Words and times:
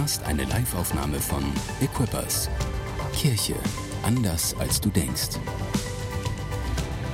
hörst 0.00 0.24
eine 0.24 0.44
Liveaufnahme 0.44 1.20
von 1.20 1.44
Equippers. 1.82 2.48
Kirche 3.14 3.54
anders 4.02 4.56
als 4.58 4.80
du 4.80 4.88
denkst. 4.88 5.38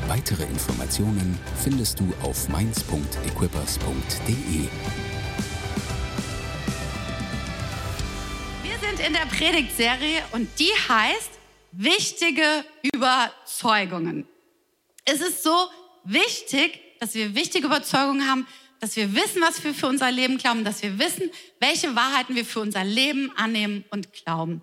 Weitere 0.06 0.44
Informationen 0.44 1.36
findest 1.56 1.98
du 1.98 2.14
auf 2.22 2.48
mainz.equippers.de. 2.48 4.68
Wir 8.62 8.78
sind 8.78 9.00
in 9.04 9.14
der 9.14 9.26
Predigtserie 9.36 10.22
und 10.30 10.48
die 10.60 10.70
heißt 10.88 11.30
Wichtige 11.72 12.64
Überzeugungen. 12.94 14.28
Es 15.04 15.20
ist 15.20 15.42
so 15.42 15.56
wichtig, 16.04 16.78
dass 17.00 17.14
wir 17.14 17.34
wichtige 17.34 17.66
Überzeugungen 17.66 18.30
haben, 18.30 18.46
dass 18.80 18.96
wir 18.96 19.14
wissen, 19.14 19.42
was 19.42 19.62
wir 19.64 19.74
für 19.74 19.86
unser 19.86 20.10
Leben 20.10 20.38
glauben, 20.38 20.64
dass 20.64 20.82
wir 20.82 20.98
wissen, 20.98 21.30
welche 21.60 21.94
Wahrheiten 21.94 22.34
wir 22.34 22.44
für 22.44 22.60
unser 22.60 22.84
Leben 22.84 23.32
annehmen 23.36 23.84
und 23.90 24.12
glauben. 24.12 24.62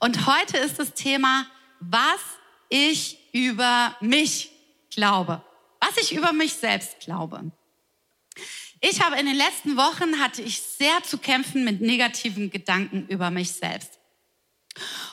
Und 0.00 0.26
heute 0.26 0.58
ist 0.58 0.78
das 0.78 0.94
Thema, 0.94 1.46
was 1.80 2.20
ich 2.68 3.18
über 3.32 3.96
mich 4.00 4.50
glaube, 4.90 5.42
was 5.80 5.96
ich 5.96 6.14
über 6.14 6.32
mich 6.32 6.54
selbst 6.54 7.00
glaube. 7.00 7.50
Ich 8.80 9.00
habe 9.00 9.16
in 9.16 9.26
den 9.26 9.36
letzten 9.36 9.76
Wochen 9.76 10.20
hatte 10.20 10.42
ich 10.42 10.60
sehr 10.60 11.02
zu 11.02 11.18
kämpfen 11.18 11.64
mit 11.64 11.80
negativen 11.80 12.50
Gedanken 12.50 13.06
über 13.08 13.30
mich 13.30 13.52
selbst. 13.52 13.98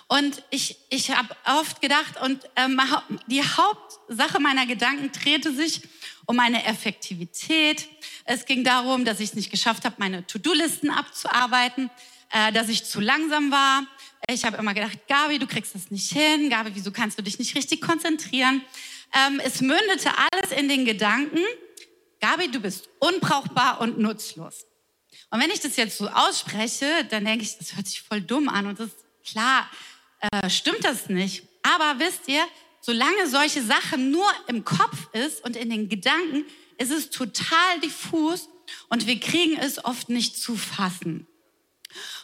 Und 0.07 0.43
ich, 0.51 0.77
ich 0.89 1.09
habe 1.11 1.35
oft 1.45 1.81
gedacht, 1.81 2.21
und 2.21 2.47
ähm, 2.55 2.79
die 3.25 3.41
Hauptsache 3.41 4.39
meiner 4.39 4.67
Gedanken 4.67 5.11
drehte 5.11 5.51
sich 5.51 5.81
um 6.25 6.35
meine 6.35 6.65
Effektivität. 6.65 7.87
Es 8.25 8.45
ging 8.45 8.63
darum, 8.63 9.05
dass 9.05 9.19
ich 9.19 9.29
es 9.29 9.35
nicht 9.35 9.51
geschafft 9.51 9.85
habe, 9.85 9.95
meine 9.99 10.25
To-Do-Listen 10.25 10.89
abzuarbeiten, 10.89 11.89
äh, 12.31 12.51
dass 12.51 12.69
ich 12.69 12.85
zu 12.85 12.99
langsam 12.99 13.51
war. 13.51 13.85
Ich 14.27 14.43
habe 14.43 14.57
immer 14.57 14.73
gedacht, 14.73 15.07
Gabi, 15.07 15.39
du 15.39 15.47
kriegst 15.47 15.75
das 15.75 15.91
nicht 15.91 16.11
hin. 16.11 16.49
Gabi, 16.49 16.71
wieso 16.73 16.91
kannst 16.91 17.17
du 17.17 17.23
dich 17.23 17.37
nicht 17.37 17.55
richtig 17.55 17.81
konzentrieren? 17.81 18.61
Ähm, 19.13 19.39
es 19.43 19.61
mündete 19.61 20.09
alles 20.31 20.51
in 20.51 20.67
den 20.67 20.85
Gedanken, 20.85 21.39
Gabi, 22.19 22.49
du 22.49 22.59
bist 22.59 22.89
unbrauchbar 22.99 23.81
und 23.81 23.99
nutzlos. 23.99 24.65
Und 25.29 25.41
wenn 25.41 25.51
ich 25.51 25.59
das 25.59 25.75
jetzt 25.75 25.97
so 25.97 26.07
ausspreche, 26.09 27.05
dann 27.09 27.25
denke 27.25 27.43
ich, 27.43 27.57
das 27.57 27.75
hört 27.75 27.87
sich 27.87 28.01
voll 28.01 28.21
dumm 28.21 28.49
an. 28.49 28.67
Und 28.67 28.79
das 28.79 28.89
klar, 29.23 29.69
äh, 30.19 30.49
stimmt 30.49 30.83
das 30.83 31.09
nicht. 31.09 31.43
Aber 31.61 31.99
wisst 31.99 32.27
ihr, 32.27 32.43
solange 32.85 33.27
solche 33.27 33.63
Sachen 33.63 34.11
nur 34.11 34.31
im 34.45 34.63
Kopf 34.63 35.09
ist 35.13 35.43
und 35.43 35.55
in 35.55 35.71
den 35.71 35.89
Gedanken, 35.89 36.45
ist 36.77 36.91
es 36.91 37.09
total 37.09 37.79
diffus 37.83 38.47
und 38.89 39.07
wir 39.07 39.19
kriegen 39.19 39.57
es 39.57 39.83
oft 39.83 40.09
nicht 40.09 40.37
zu 40.37 40.55
fassen. 40.55 41.25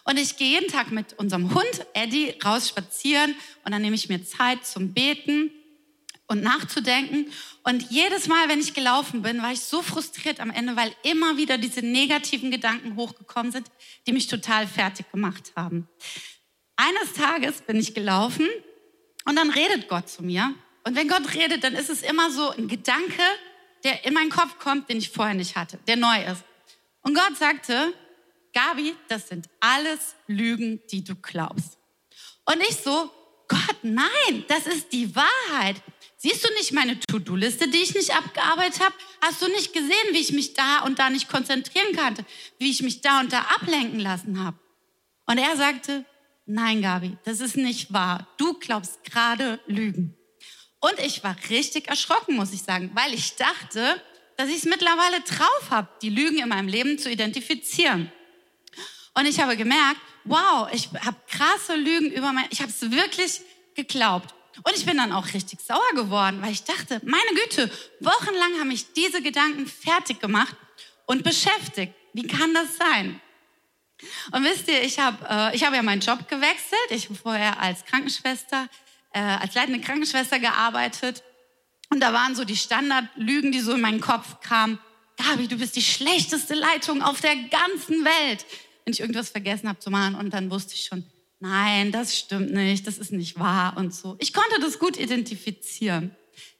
Und 0.03 0.19
ich 0.19 0.37
gehe 0.37 0.59
jeden 0.59 0.67
Tag 0.69 0.91
mit 0.91 1.13
unserem 1.13 1.55
Hund 1.55 1.85
Eddie 1.93 2.35
raus 2.45 2.69
spazieren 2.69 3.33
und 3.65 3.71
dann 3.71 3.81
nehme 3.81 3.95
ich 3.95 4.07
mir 4.07 4.23
Zeit 4.23 4.63
zum 4.63 4.93
Beten 4.93 5.49
und 6.27 6.43
nachzudenken. 6.43 7.31
Und 7.63 7.89
jedes 7.89 8.27
Mal, 8.27 8.47
wenn 8.47 8.59
ich 8.59 8.75
gelaufen 8.75 9.23
bin, 9.23 9.41
war 9.41 9.53
ich 9.53 9.61
so 9.61 9.81
frustriert 9.81 10.39
am 10.39 10.51
Ende, 10.51 10.75
weil 10.75 10.93
immer 11.01 11.37
wieder 11.37 11.57
diese 11.57 11.81
negativen 11.81 12.51
Gedanken 12.51 12.95
hochgekommen 12.97 13.51
sind, 13.51 13.67
die 14.05 14.11
mich 14.11 14.27
total 14.27 14.67
fertig 14.67 15.11
gemacht 15.11 15.53
haben. 15.55 15.87
Eines 16.75 17.13
Tages 17.13 17.61
bin 17.61 17.77
ich 17.77 17.95
gelaufen 17.95 18.47
und 19.25 19.35
dann 19.35 19.49
redet 19.49 19.87
Gott 19.87 20.09
zu 20.09 20.23
mir. 20.23 20.53
Und 20.83 20.95
wenn 20.95 21.07
Gott 21.07 21.33
redet, 21.33 21.63
dann 21.63 21.75
ist 21.75 21.89
es 21.89 22.01
immer 22.01 22.31
so 22.31 22.49
ein 22.49 22.67
Gedanke, 22.67 23.21
der 23.83 24.05
in 24.05 24.13
meinen 24.13 24.29
Kopf 24.29 24.57
kommt, 24.59 24.89
den 24.89 24.97
ich 24.97 25.09
vorher 25.09 25.35
nicht 25.35 25.55
hatte, 25.55 25.77
der 25.87 25.95
neu 25.95 26.23
ist. 26.23 26.43
Und 27.01 27.15
Gott 27.15 27.37
sagte, 27.37 27.93
Gabi, 28.53 28.95
das 29.07 29.27
sind 29.27 29.47
alles 29.59 30.15
Lügen, 30.27 30.81
die 30.91 31.03
du 31.03 31.15
glaubst. 31.15 31.77
Und 32.45 32.61
ich 32.61 32.77
so, 32.77 33.11
Gott, 33.47 33.77
nein, 33.83 34.45
das 34.47 34.65
ist 34.67 34.91
die 34.91 35.15
Wahrheit. 35.15 35.81
Siehst 36.17 36.45
du 36.45 36.53
nicht 36.53 36.71
meine 36.71 36.99
To-Do-Liste, 36.99 37.67
die 37.67 37.79
ich 37.79 37.95
nicht 37.95 38.15
abgearbeitet 38.15 38.79
habe? 38.79 38.93
Hast 39.21 39.41
du 39.41 39.47
nicht 39.47 39.73
gesehen, 39.73 39.91
wie 40.11 40.19
ich 40.19 40.31
mich 40.31 40.53
da 40.53 40.79
und 40.79 40.99
da 40.99 41.09
nicht 41.09 41.27
konzentrieren 41.27 41.95
konnte, 41.95 42.25
wie 42.59 42.69
ich 42.69 42.81
mich 42.81 43.01
da 43.01 43.19
und 43.19 43.33
da 43.33 43.39
ablenken 43.55 43.99
lassen 43.99 44.43
habe? 44.43 44.57
Und 45.25 45.37
er 45.37 45.55
sagte, 45.57 46.05
nein, 46.45 46.81
Gabi, 46.81 47.17
das 47.23 47.39
ist 47.39 47.57
nicht 47.57 47.93
wahr. 47.93 48.27
Du 48.37 48.53
glaubst 48.59 49.03
gerade 49.03 49.59
Lügen. 49.67 50.15
Und 50.79 50.97
ich 50.99 51.23
war 51.23 51.35
richtig 51.49 51.87
erschrocken, 51.89 52.35
muss 52.35 52.53
ich 52.53 52.63
sagen, 52.63 52.91
weil 52.93 53.13
ich 53.13 53.35
dachte, 53.35 54.01
dass 54.37 54.49
ich 54.49 54.57
es 54.57 54.65
mittlerweile 54.65 55.21
drauf 55.21 55.69
habe, 55.69 55.87
die 56.01 56.09
Lügen 56.09 56.39
in 56.39 56.49
meinem 56.49 56.67
Leben 56.67 56.97
zu 56.97 57.09
identifizieren. 57.11 58.11
Und 59.13 59.25
ich 59.25 59.39
habe 59.39 59.57
gemerkt, 59.57 60.01
wow, 60.23 60.67
ich 60.71 60.89
habe 61.05 61.17
krasse 61.27 61.75
Lügen 61.75 62.11
über 62.11 62.31
mein, 62.31 62.45
ich 62.49 62.61
habe 62.61 62.71
es 62.71 62.91
wirklich 62.91 63.41
geglaubt. 63.75 64.33
Und 64.63 64.75
ich 64.75 64.85
bin 64.85 64.97
dann 64.97 65.11
auch 65.11 65.33
richtig 65.33 65.59
sauer 65.61 65.89
geworden, 65.95 66.41
weil 66.41 66.51
ich 66.51 66.63
dachte, 66.63 67.01
meine 67.03 67.35
Güte, 67.35 67.71
wochenlang 67.99 68.59
haben 68.59 68.67
mich 68.67 68.93
diese 68.93 69.21
Gedanken 69.21 69.67
fertig 69.67 70.19
gemacht 70.19 70.55
und 71.05 71.23
beschäftigt. 71.23 71.93
Wie 72.13 72.27
kann 72.27 72.53
das 72.53 72.77
sein? 72.77 73.21
Und 74.31 74.43
wisst 74.43 74.67
ihr, 74.67 74.83
ich 74.83 74.99
habe 74.99 75.17
äh, 75.29 75.55
ich 75.55 75.63
hab 75.63 75.73
ja 75.73 75.81
meinen 75.81 76.01
Job 76.01 76.27
gewechselt. 76.27 76.89
Ich 76.89 77.05
habe 77.05 77.15
vorher 77.15 77.59
als 77.59 77.85
Krankenschwester, 77.85 78.67
äh, 79.13 79.19
als 79.19 79.53
leitende 79.53 79.81
Krankenschwester 79.81 80.39
gearbeitet. 80.39 81.23
Und 81.89 81.99
da 81.99 82.13
waren 82.13 82.35
so 82.35 82.45
die 82.45 82.55
Standardlügen, 82.55 83.51
die 83.51 83.59
so 83.59 83.73
in 83.73 83.81
meinen 83.81 84.01
Kopf 84.01 84.39
kamen. 84.41 84.79
Gabi, 85.17 85.47
du 85.47 85.57
bist 85.57 85.75
die 85.75 85.81
schlechteste 85.81 86.53
Leitung 86.53 87.01
auf 87.01 87.19
der 87.21 87.35
ganzen 87.35 88.05
Welt. 88.05 88.45
Wenn 88.85 88.93
ich 88.93 89.01
irgendwas 89.01 89.29
vergessen 89.29 89.67
habe 89.67 89.79
zu 89.79 89.91
machen 89.91 90.15
und 90.15 90.33
dann 90.33 90.49
wusste 90.49 90.73
ich 90.73 90.85
schon, 90.85 91.05
nein, 91.39 91.91
das 91.91 92.17
stimmt 92.17 92.51
nicht, 92.53 92.87
das 92.87 92.97
ist 92.97 93.11
nicht 93.11 93.37
wahr 93.37 93.75
und 93.77 93.93
so. 93.93 94.15
Ich 94.19 94.33
konnte 94.33 94.59
das 94.61 94.79
gut 94.79 94.97
identifizieren. 94.97 96.15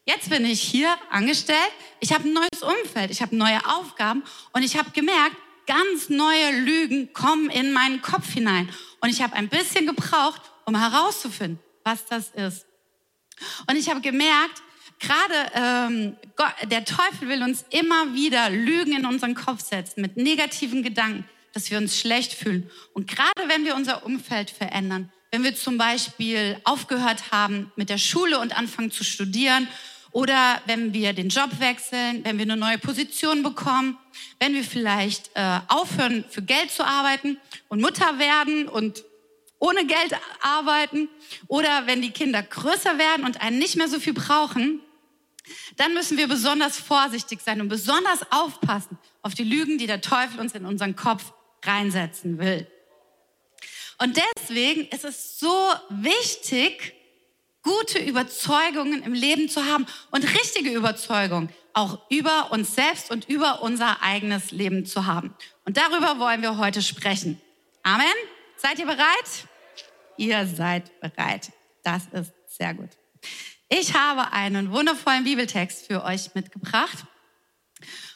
Jetzt 0.06 0.30
bin 0.30 0.46
ich 0.46 0.62
hier 0.62 0.96
angestellt, 1.10 1.58
ich 2.00 2.12
habe 2.12 2.28
ein 2.28 2.34
neues 2.34 2.64
Umfeld, 2.64 3.12
ich 3.12 3.22
habe 3.22 3.36
neue 3.36 3.66
Aufgaben 3.66 4.24
und 4.52 4.64
ich 4.64 4.76
habe 4.76 4.90
gemerkt, 4.92 5.38
ganz 5.66 6.10
neue 6.10 6.52
Lügen 6.62 7.14
kommen 7.14 7.50
in 7.50 7.72
meinen 7.72 8.02
Kopf 8.02 8.34
hinein. 8.34 8.70
Und 9.00 9.10
ich 9.10 9.22
habe 9.22 9.34
ein 9.34 9.50
bisschen 9.50 9.86
gebraucht, 9.86 10.42
um 10.66 10.76
herauszufinden, 10.76 11.60
was 11.84 12.06
das 12.06 12.30
ist. 12.30 12.66
Und 13.68 13.76
ich 13.76 13.90
habe 13.90 14.02
gemerkt, 14.02 14.62
gerade 15.00 15.34
ähm, 15.56 16.16
der 16.70 16.86
Teufel 16.86 17.28
will 17.28 17.44
uns 17.44 17.66
immer 17.70 18.14
wieder 18.14 18.50
Lügen 18.50 18.96
in 18.96 19.06
unseren 19.06 19.36
Kopf 19.36 19.62
setzen 19.62 20.02
mit 20.02 20.18
negativen 20.18 20.84
Gedanken, 20.84 21.28
dass 21.54 21.72
wir 21.72 21.78
uns 21.78 22.00
schlecht 22.00 22.34
fühlen. 22.34 22.70
Und 22.94 23.08
gerade 23.08 23.48
wenn 23.48 23.66
wir 23.66 23.76
unser 23.76 24.06
Umfeld 24.06 24.52
verändern, 24.52 25.12
wenn 25.32 25.44
wir 25.44 25.56
zum 25.56 25.78
Beispiel 25.78 26.60
aufgehört 26.66 27.32
haben 27.32 27.72
mit 27.76 27.90
der 27.90 27.98
Schule 27.98 28.40
und 28.40 28.56
anfangen 28.56 28.92
zu 28.92 29.04
studieren 29.04 29.68
oder 30.12 30.62
wenn 30.66 30.94
wir 30.94 31.14
den 31.14 31.30
Job 31.30 31.60
wechseln, 31.60 32.24
wenn 32.24 32.38
wir 32.38 32.44
eine 32.44 32.58
neue 32.58 32.78
Position 32.78 33.44
bekommen, 33.44 33.98
wenn 34.40 34.54
wir 34.54 34.64
vielleicht 34.64 35.32
äh, 35.36 35.60
aufhören, 35.68 36.26
für 36.30 36.42
Geld 36.42 36.72
zu 36.72 36.86
arbeiten 36.86 37.38
und 37.70 37.82
Mutter 37.82 38.20
werden 38.20 38.68
und 38.68 39.04
ohne 39.60 39.86
Geld 39.86 40.16
arbeiten 40.42 41.08
oder 41.48 41.86
wenn 41.86 42.02
die 42.02 42.12
Kinder 42.12 42.42
größer 42.42 42.98
werden 42.98 43.26
und 43.26 43.42
einen 43.42 43.60
nicht 43.60 43.78
mehr 43.78 43.88
so 43.88 44.00
viel 44.00 44.14
brauchen, 44.14 44.82
dann 45.78 45.94
müssen 45.94 46.18
wir 46.18 46.28
besonders 46.28 46.78
vorsichtig 46.78 47.42
sein 47.42 47.62
und 47.62 47.70
besonders 47.70 48.32
aufpassen 48.32 48.98
auf 49.22 49.34
die 49.34 49.44
Lügen, 49.44 49.78
die 49.78 49.88
der 49.88 50.02
Teufel 50.02 50.40
uns 50.40 50.54
in 50.54 50.66
unseren 50.66 50.96
Kopf 50.96 51.32
reinsetzen 51.64 52.38
will. 52.40 52.68
Und 54.00 54.20
deswegen 54.36 54.88
ist 54.88 55.06
es 55.06 55.40
so 55.40 55.56
wichtig, 55.90 56.96
gute 57.64 58.00
Überzeugungen 58.00 59.04
im 59.04 59.14
Leben 59.14 59.50
zu 59.50 59.66
haben 59.66 59.86
und 60.12 60.24
richtige 60.24 60.72
Überzeugungen 60.72 61.50
auch 61.74 62.00
über 62.10 62.52
uns 62.52 62.76
selbst 62.76 63.12
und 63.12 63.30
über 63.30 63.62
unser 63.62 64.02
eigenes 64.02 64.52
Leben 64.52 64.86
zu 64.86 65.06
haben. 65.06 65.34
Und 65.66 65.78
darüber 65.78 66.20
wollen 66.20 66.42
wir 66.42 66.58
heute 66.58 66.82
sprechen. 66.82 67.40
Amen. 67.84 68.08
Seid 68.58 68.80
ihr 68.80 68.86
bereit? 68.86 69.48
Ihr 70.18 70.46
seid 70.48 71.00
bereit. 71.00 71.52
Das 71.84 72.04
ist 72.12 72.34
sehr 72.48 72.74
gut. 72.74 72.90
Ich 73.70 73.94
habe 73.94 74.34
einen 74.34 74.72
wundervollen 74.72 75.24
Bibeltext 75.24 75.88
für 75.88 76.04
euch 76.04 76.36
mitgebracht. 76.36 77.06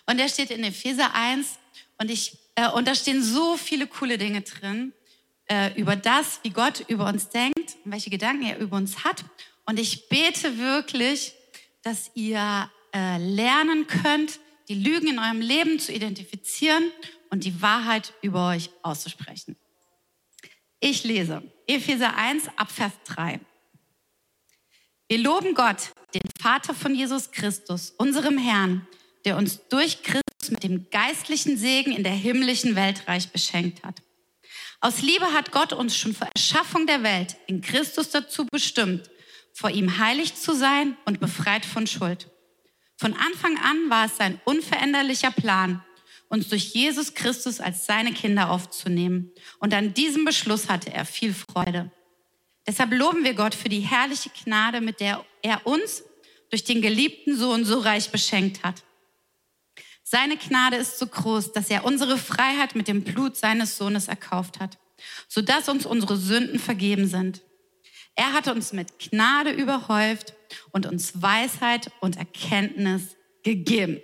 Und 0.05 0.17
der 0.17 0.27
steht 0.27 0.51
in 0.51 0.63
Epheser 0.63 1.15
1 1.15 1.57
und 1.97 2.11
ich, 2.11 2.37
äh, 2.55 2.69
und 2.69 2.87
da 2.87 2.93
stehen 2.93 3.23
so 3.23 3.57
viele 3.57 3.87
coole 3.87 4.17
Dinge 4.17 4.41
drin 4.41 4.93
äh, 5.47 5.79
über 5.79 5.95
das, 5.95 6.39
wie 6.43 6.49
Gott 6.49 6.83
über 6.87 7.07
uns 7.07 7.29
denkt 7.29 7.75
und 7.83 7.91
welche 7.91 8.09
Gedanken 8.09 8.43
er 8.43 8.59
über 8.59 8.77
uns 8.77 9.03
hat. 9.03 9.23
Und 9.65 9.79
ich 9.79 10.09
bete 10.09 10.57
wirklich, 10.57 11.33
dass 11.83 12.11
ihr 12.15 12.69
äh, 12.93 13.17
lernen 13.17 13.87
könnt, 13.87 14.39
die 14.69 14.75
Lügen 14.75 15.07
in 15.07 15.19
eurem 15.19 15.41
Leben 15.41 15.79
zu 15.79 15.91
identifizieren 15.91 16.91
und 17.29 17.43
die 17.43 17.61
Wahrheit 17.61 18.13
über 18.21 18.49
euch 18.49 18.69
auszusprechen. 18.81 19.55
Ich 20.79 21.03
lese 21.03 21.43
Epheser 21.67 22.15
1 22.15 22.49
ab 22.55 22.71
Vers 22.71 22.93
3. 23.05 23.39
Wir 25.07 25.17
loben 25.19 25.53
Gott, 25.53 25.91
den 26.13 26.23
Vater 26.41 26.73
von 26.73 26.95
Jesus 26.95 27.31
Christus, 27.31 27.91
unserem 27.97 28.37
Herrn, 28.37 28.87
der 29.23 29.37
uns 29.37 29.67
durch 29.69 30.01
Christus 30.01 30.49
mit 30.49 30.63
dem 30.63 30.89
geistlichen 30.89 31.57
Segen 31.57 31.91
in 31.91 32.03
der 32.03 32.13
himmlischen 32.13 32.75
Welt 32.75 33.07
reich 33.07 33.31
beschenkt 33.31 33.83
hat. 33.83 34.01
Aus 34.85 35.01
Liebe 35.01 35.33
hat 35.33 35.51
Gott 35.51 35.73
uns 35.73 35.97
schon 35.97 36.13
vor 36.13 36.27
Erschaffung 36.35 36.85
der 36.85 37.01
Welt 37.01 37.37
in 37.47 37.61
Christus 37.61 38.11
dazu 38.11 38.45
bestimmt, 38.45 39.09
vor 39.51 39.71
ihm 39.71 39.97
heilig 39.97 40.35
zu 40.35 40.53
sein 40.53 40.95
und 41.05 41.19
befreit 41.19 41.65
von 41.65 41.87
Schuld. 41.87 42.29
Von 42.95 43.13
Anfang 43.13 43.57
an 43.57 43.89
war 43.89 44.05
es 44.05 44.17
sein 44.17 44.39
unveränderlicher 44.45 45.31
Plan, 45.31 45.83
uns 46.29 46.49
durch 46.49 46.75
Jesus 46.75 47.15
Christus 47.15 47.59
als 47.59 47.87
seine 47.87 48.13
Kinder 48.13 48.51
aufzunehmen. 48.51 49.31
Und 49.57 49.73
an 49.73 49.95
diesem 49.95 50.23
Beschluss 50.23 50.69
hatte 50.69 50.93
er 50.93 51.05
viel 51.05 51.33
Freude. 51.33 51.91
Deshalb 52.67 52.93
loben 52.93 53.23
wir 53.23 53.33
Gott 53.33 53.55
für 53.55 53.69
die 53.69 53.79
herrliche 53.79 54.29
Gnade, 54.43 54.81
mit 54.81 54.99
der 54.99 55.25
er 55.41 55.65
uns 55.65 56.03
durch 56.51 56.63
den 56.63 56.83
geliebten 56.83 57.35
Sohn 57.35 57.65
so 57.65 57.79
reich 57.79 58.11
beschenkt 58.11 58.63
hat. 58.63 58.83
Seine 60.07 60.37
Gnade 60.37 60.77
ist 60.77 60.99
so 60.99 61.07
groß, 61.07 61.51
dass 61.51 61.71
er 61.71 61.83
unsere 61.83 62.19
Freiheit 62.19 62.75
mit 62.75 62.87
dem 62.87 63.03
Blut 63.03 63.35
seines 63.35 63.75
Sohnes 63.75 64.07
erkauft 64.07 64.59
hat, 64.59 64.77
sodass 65.27 65.67
uns 65.67 65.87
unsere 65.87 66.15
Sünden 66.15 66.59
vergeben 66.59 67.07
sind. 67.07 67.41
Er 68.13 68.33
hat 68.33 68.47
uns 68.47 68.71
mit 68.71 68.99
Gnade 68.99 69.49
überhäuft 69.49 70.33
und 70.71 70.85
uns 70.85 71.23
Weisheit 71.23 71.91
und 72.01 72.17
Erkenntnis 72.17 73.17
gegeben. 73.43 73.99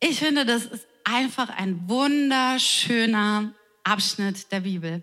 Ich 0.00 0.18
finde, 0.18 0.44
das 0.44 0.66
ist 0.66 0.86
einfach 1.04 1.48
ein 1.48 1.88
wunderschöner 1.88 3.54
Abschnitt 3.84 4.52
der 4.52 4.60
Bibel. 4.60 5.02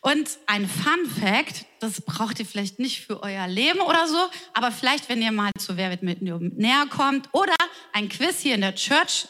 Und 0.00 0.38
ein 0.46 0.66
Fun 0.66 1.06
Fact, 1.20 1.66
das 1.80 2.00
braucht 2.00 2.40
ihr 2.40 2.46
vielleicht 2.46 2.78
nicht 2.78 3.04
für 3.04 3.22
euer 3.22 3.46
Leben 3.46 3.80
oder 3.80 4.08
so, 4.08 4.30
aber 4.54 4.72
vielleicht, 4.72 5.08
wenn 5.10 5.20
ihr 5.20 5.30
mal 5.30 5.50
zu 5.58 5.76
Wer 5.76 5.90
wird 5.90 6.02
mit 6.02 6.22
näher 6.22 6.86
kommt 6.88 7.28
oder 7.32 7.54
ein 7.92 8.08
Quiz 8.08 8.40
hier 8.40 8.54
in 8.54 8.60
der 8.60 8.74
Church 8.74 9.26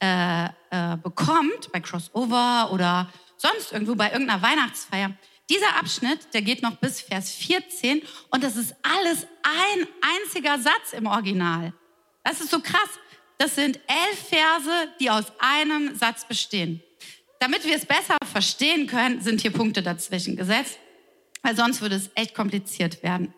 äh, 0.00 0.44
äh, 0.44 0.96
bekommt, 1.02 1.70
bei 1.72 1.80
Crossover 1.80 2.70
oder 2.72 3.12
sonst 3.36 3.72
irgendwo 3.72 3.94
bei 3.94 4.10
irgendeiner 4.10 4.42
Weihnachtsfeier. 4.42 5.12
Dieser 5.48 5.76
Abschnitt, 5.76 6.32
der 6.32 6.42
geht 6.42 6.62
noch 6.62 6.76
bis 6.76 7.00
Vers 7.00 7.32
14 7.32 8.02
und 8.30 8.44
das 8.44 8.56
ist 8.56 8.74
alles 8.82 9.26
ein 9.42 9.86
einziger 10.00 10.58
Satz 10.58 10.92
im 10.92 11.06
Original. 11.06 11.72
Das 12.22 12.40
ist 12.40 12.50
so 12.50 12.60
krass. 12.60 12.88
Das 13.38 13.54
sind 13.54 13.80
elf 13.86 14.28
Verse, 14.28 14.88
die 15.00 15.10
aus 15.10 15.24
einem 15.38 15.94
Satz 15.96 16.26
bestehen. 16.26 16.82
Damit 17.40 17.64
wir 17.64 17.74
es 17.74 17.86
besser 17.86 18.16
verstehen 18.30 18.86
können, 18.86 19.22
sind 19.22 19.40
hier 19.40 19.50
Punkte 19.50 19.82
dazwischen 19.82 20.36
gesetzt, 20.36 20.78
weil 21.42 21.56
sonst 21.56 21.80
würde 21.80 21.96
es 21.96 22.10
echt 22.14 22.34
kompliziert 22.34 23.02
werden. 23.02 23.34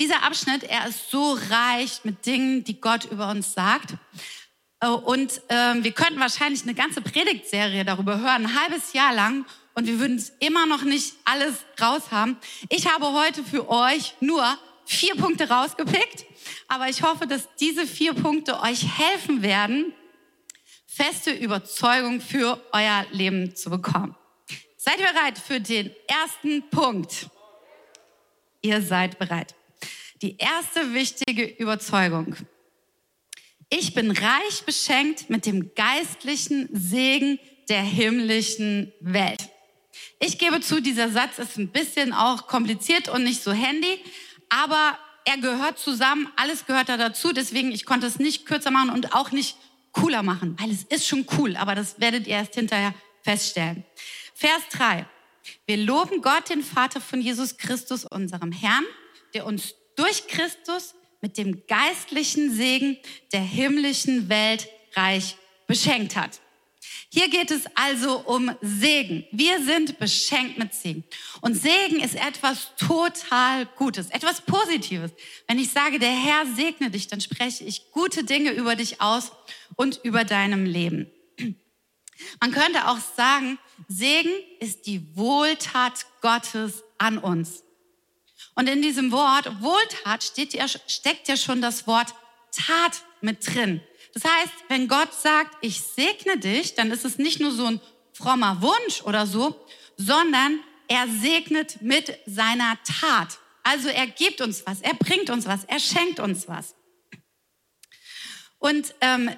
Dieser 0.00 0.22
Abschnitt, 0.22 0.62
er 0.62 0.88
ist 0.88 1.10
so 1.10 1.36
reich 1.50 2.04
mit 2.04 2.24
Dingen, 2.24 2.62
die 2.62 2.80
Gott 2.80 3.06
über 3.06 3.30
uns 3.30 3.52
sagt. 3.52 3.94
Äh, 4.80 4.88
und 4.88 5.40
äh, 5.48 5.74
wir 5.82 5.92
könnten 5.92 6.20
wahrscheinlich 6.20 6.62
eine 6.62 6.74
ganze 6.74 7.00
Predigtserie 7.00 7.84
darüber 7.84 8.18
hören, 8.18 8.46
ein 8.46 8.60
halbes 8.60 8.92
Jahr 8.92 9.14
lang, 9.14 9.44
und 9.74 9.86
wir 9.86 10.00
würden 10.00 10.16
es 10.16 10.32
immer 10.40 10.66
noch 10.66 10.82
nicht 10.82 11.14
alles 11.24 11.64
raus 11.80 12.10
haben. 12.10 12.36
Ich 12.68 12.92
habe 12.92 13.12
heute 13.12 13.44
für 13.44 13.68
euch 13.68 14.14
nur 14.18 14.44
vier 14.84 15.14
Punkte 15.14 15.48
rausgepickt, 15.48 16.24
aber 16.66 16.88
ich 16.88 17.02
hoffe, 17.02 17.28
dass 17.28 17.48
diese 17.60 17.86
vier 17.86 18.12
Punkte 18.12 18.60
euch 18.60 18.98
helfen 18.98 19.42
werden, 19.42 19.92
feste 20.86 21.30
Überzeugung 21.30 22.20
für 22.20 22.60
euer 22.72 23.06
Leben 23.12 23.54
zu 23.54 23.70
bekommen. 23.70 24.16
Seid 24.76 24.98
ihr 24.98 25.12
bereit 25.12 25.38
für 25.38 25.60
den 25.60 25.92
ersten 26.08 26.68
Punkt? 26.70 27.28
Ihr 28.62 28.82
seid 28.82 29.16
bereit. 29.18 29.54
Die 30.20 30.36
erste 30.36 30.94
wichtige 30.94 31.44
Überzeugung. 31.44 32.34
Ich 33.70 33.94
bin 33.94 34.10
reich 34.10 34.64
beschenkt 34.66 35.30
mit 35.30 35.46
dem 35.46 35.74
geistlichen 35.76 36.68
Segen 36.72 37.38
der 37.68 37.82
himmlischen 37.82 38.92
Welt. 39.00 39.48
Ich 40.18 40.38
gebe 40.38 40.60
zu, 40.60 40.82
dieser 40.82 41.08
Satz 41.10 41.38
ist 41.38 41.56
ein 41.56 41.68
bisschen 41.68 42.12
auch 42.12 42.48
kompliziert 42.48 43.08
und 43.08 43.22
nicht 43.22 43.44
so 43.44 43.52
handy, 43.52 44.00
aber 44.48 44.98
er 45.24 45.38
gehört 45.38 45.78
zusammen, 45.78 46.28
alles 46.34 46.66
gehört 46.66 46.88
da 46.88 46.96
dazu, 46.96 47.32
deswegen 47.32 47.70
ich 47.70 47.84
konnte 47.84 48.08
es 48.08 48.18
nicht 48.18 48.44
kürzer 48.44 48.72
machen 48.72 48.90
und 48.90 49.14
auch 49.14 49.30
nicht 49.30 49.56
cooler 49.92 50.24
machen, 50.24 50.56
weil 50.58 50.70
es 50.70 50.82
ist 50.84 51.06
schon 51.06 51.26
cool, 51.38 51.56
aber 51.56 51.76
das 51.76 52.00
werdet 52.00 52.26
ihr 52.26 52.34
erst 52.34 52.54
hinterher 52.54 52.92
feststellen. 53.22 53.84
Vers 54.34 54.62
3. 54.72 55.06
Wir 55.66 55.76
loben 55.76 56.22
Gott, 56.22 56.48
den 56.48 56.62
Vater 56.64 57.00
von 57.00 57.20
Jesus 57.20 57.56
Christus, 57.56 58.04
unserem 58.04 58.50
Herrn, 58.50 58.84
der 59.34 59.46
uns 59.46 59.74
durch 59.98 60.28
Christus 60.28 60.94
mit 61.20 61.36
dem 61.36 61.66
geistlichen 61.66 62.54
Segen 62.54 62.96
der 63.32 63.40
himmlischen 63.40 64.28
Welt 64.28 64.68
reich 64.94 65.36
beschenkt 65.66 66.14
hat. 66.14 66.40
Hier 67.10 67.28
geht 67.28 67.50
es 67.50 67.62
also 67.74 68.20
um 68.20 68.54
Segen. 68.60 69.24
Wir 69.32 69.62
sind 69.64 69.98
beschenkt 69.98 70.58
mit 70.58 70.74
Segen. 70.74 71.04
Und 71.40 71.54
Segen 71.54 72.00
ist 72.00 72.14
etwas 72.14 72.76
total 72.76 73.66
Gutes, 73.76 74.10
etwas 74.10 74.42
Positives. 74.42 75.10
Wenn 75.46 75.58
ich 75.58 75.70
sage, 75.70 75.98
der 75.98 76.10
Herr 76.10 76.46
segne 76.54 76.90
dich, 76.90 77.08
dann 77.08 77.20
spreche 77.20 77.64
ich 77.64 77.90
gute 77.90 78.24
Dinge 78.24 78.52
über 78.52 78.76
dich 78.76 79.00
aus 79.00 79.32
und 79.74 80.00
über 80.04 80.24
deinem 80.24 80.64
Leben. 80.64 81.10
Man 82.40 82.52
könnte 82.52 82.88
auch 82.88 82.98
sagen, 83.16 83.58
Segen 83.88 84.32
ist 84.60 84.86
die 84.86 85.16
Wohltat 85.16 86.06
Gottes 86.20 86.84
an 86.98 87.18
uns. 87.18 87.64
Und 88.58 88.68
in 88.68 88.82
diesem 88.82 89.12
Wort 89.12 89.62
Wohltat 89.62 90.24
steht 90.24 90.52
ja, 90.52 90.66
steckt 90.66 91.28
ja 91.28 91.36
schon 91.36 91.62
das 91.62 91.86
Wort 91.86 92.12
Tat 92.50 93.04
mit 93.20 93.46
drin. 93.46 93.80
Das 94.14 94.24
heißt, 94.24 94.52
wenn 94.66 94.88
Gott 94.88 95.14
sagt, 95.14 95.56
ich 95.60 95.80
segne 95.80 96.38
dich, 96.38 96.74
dann 96.74 96.90
ist 96.90 97.04
es 97.04 97.18
nicht 97.18 97.38
nur 97.38 97.52
so 97.52 97.66
ein 97.66 97.80
frommer 98.12 98.60
Wunsch 98.60 99.02
oder 99.02 99.28
so, 99.28 99.64
sondern 99.96 100.58
er 100.88 101.06
segnet 101.06 101.82
mit 101.82 102.18
seiner 102.26 102.76
Tat. 102.82 103.38
Also 103.62 103.90
er 103.90 104.08
gibt 104.08 104.40
uns 104.40 104.66
was, 104.66 104.80
er 104.80 104.94
bringt 104.94 105.30
uns 105.30 105.46
was, 105.46 105.62
er 105.62 105.78
schenkt 105.78 106.18
uns 106.18 106.48
was. 106.48 106.74
Und 108.58 108.92
ähm, 109.00 109.30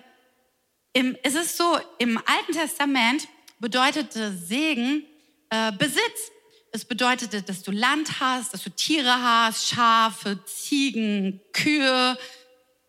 im, 0.94 1.14
es 1.22 1.34
ist 1.34 1.58
so, 1.58 1.78
im 1.98 2.16
Alten 2.16 2.52
Testament 2.52 3.28
bedeutete 3.58 4.32
Segen 4.32 5.04
äh, 5.50 5.72
Besitz. 5.72 6.32
Es 6.72 6.84
bedeutete, 6.84 7.42
dass 7.42 7.62
du 7.62 7.72
Land 7.72 8.20
hast, 8.20 8.54
dass 8.54 8.62
du 8.62 8.70
Tiere 8.70 9.12
hast, 9.12 9.68
Schafe, 9.68 10.38
Ziegen, 10.44 11.40
Kühe, 11.52 12.16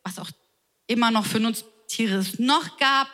was 0.03 0.19
auch 0.19 0.29
immer 0.87 1.09
noch 1.09 1.25
für 1.25 1.39
uns 1.39 1.65
Tiere 1.87 2.17
es 2.17 2.37
noch 2.37 2.77
gab. 2.77 3.07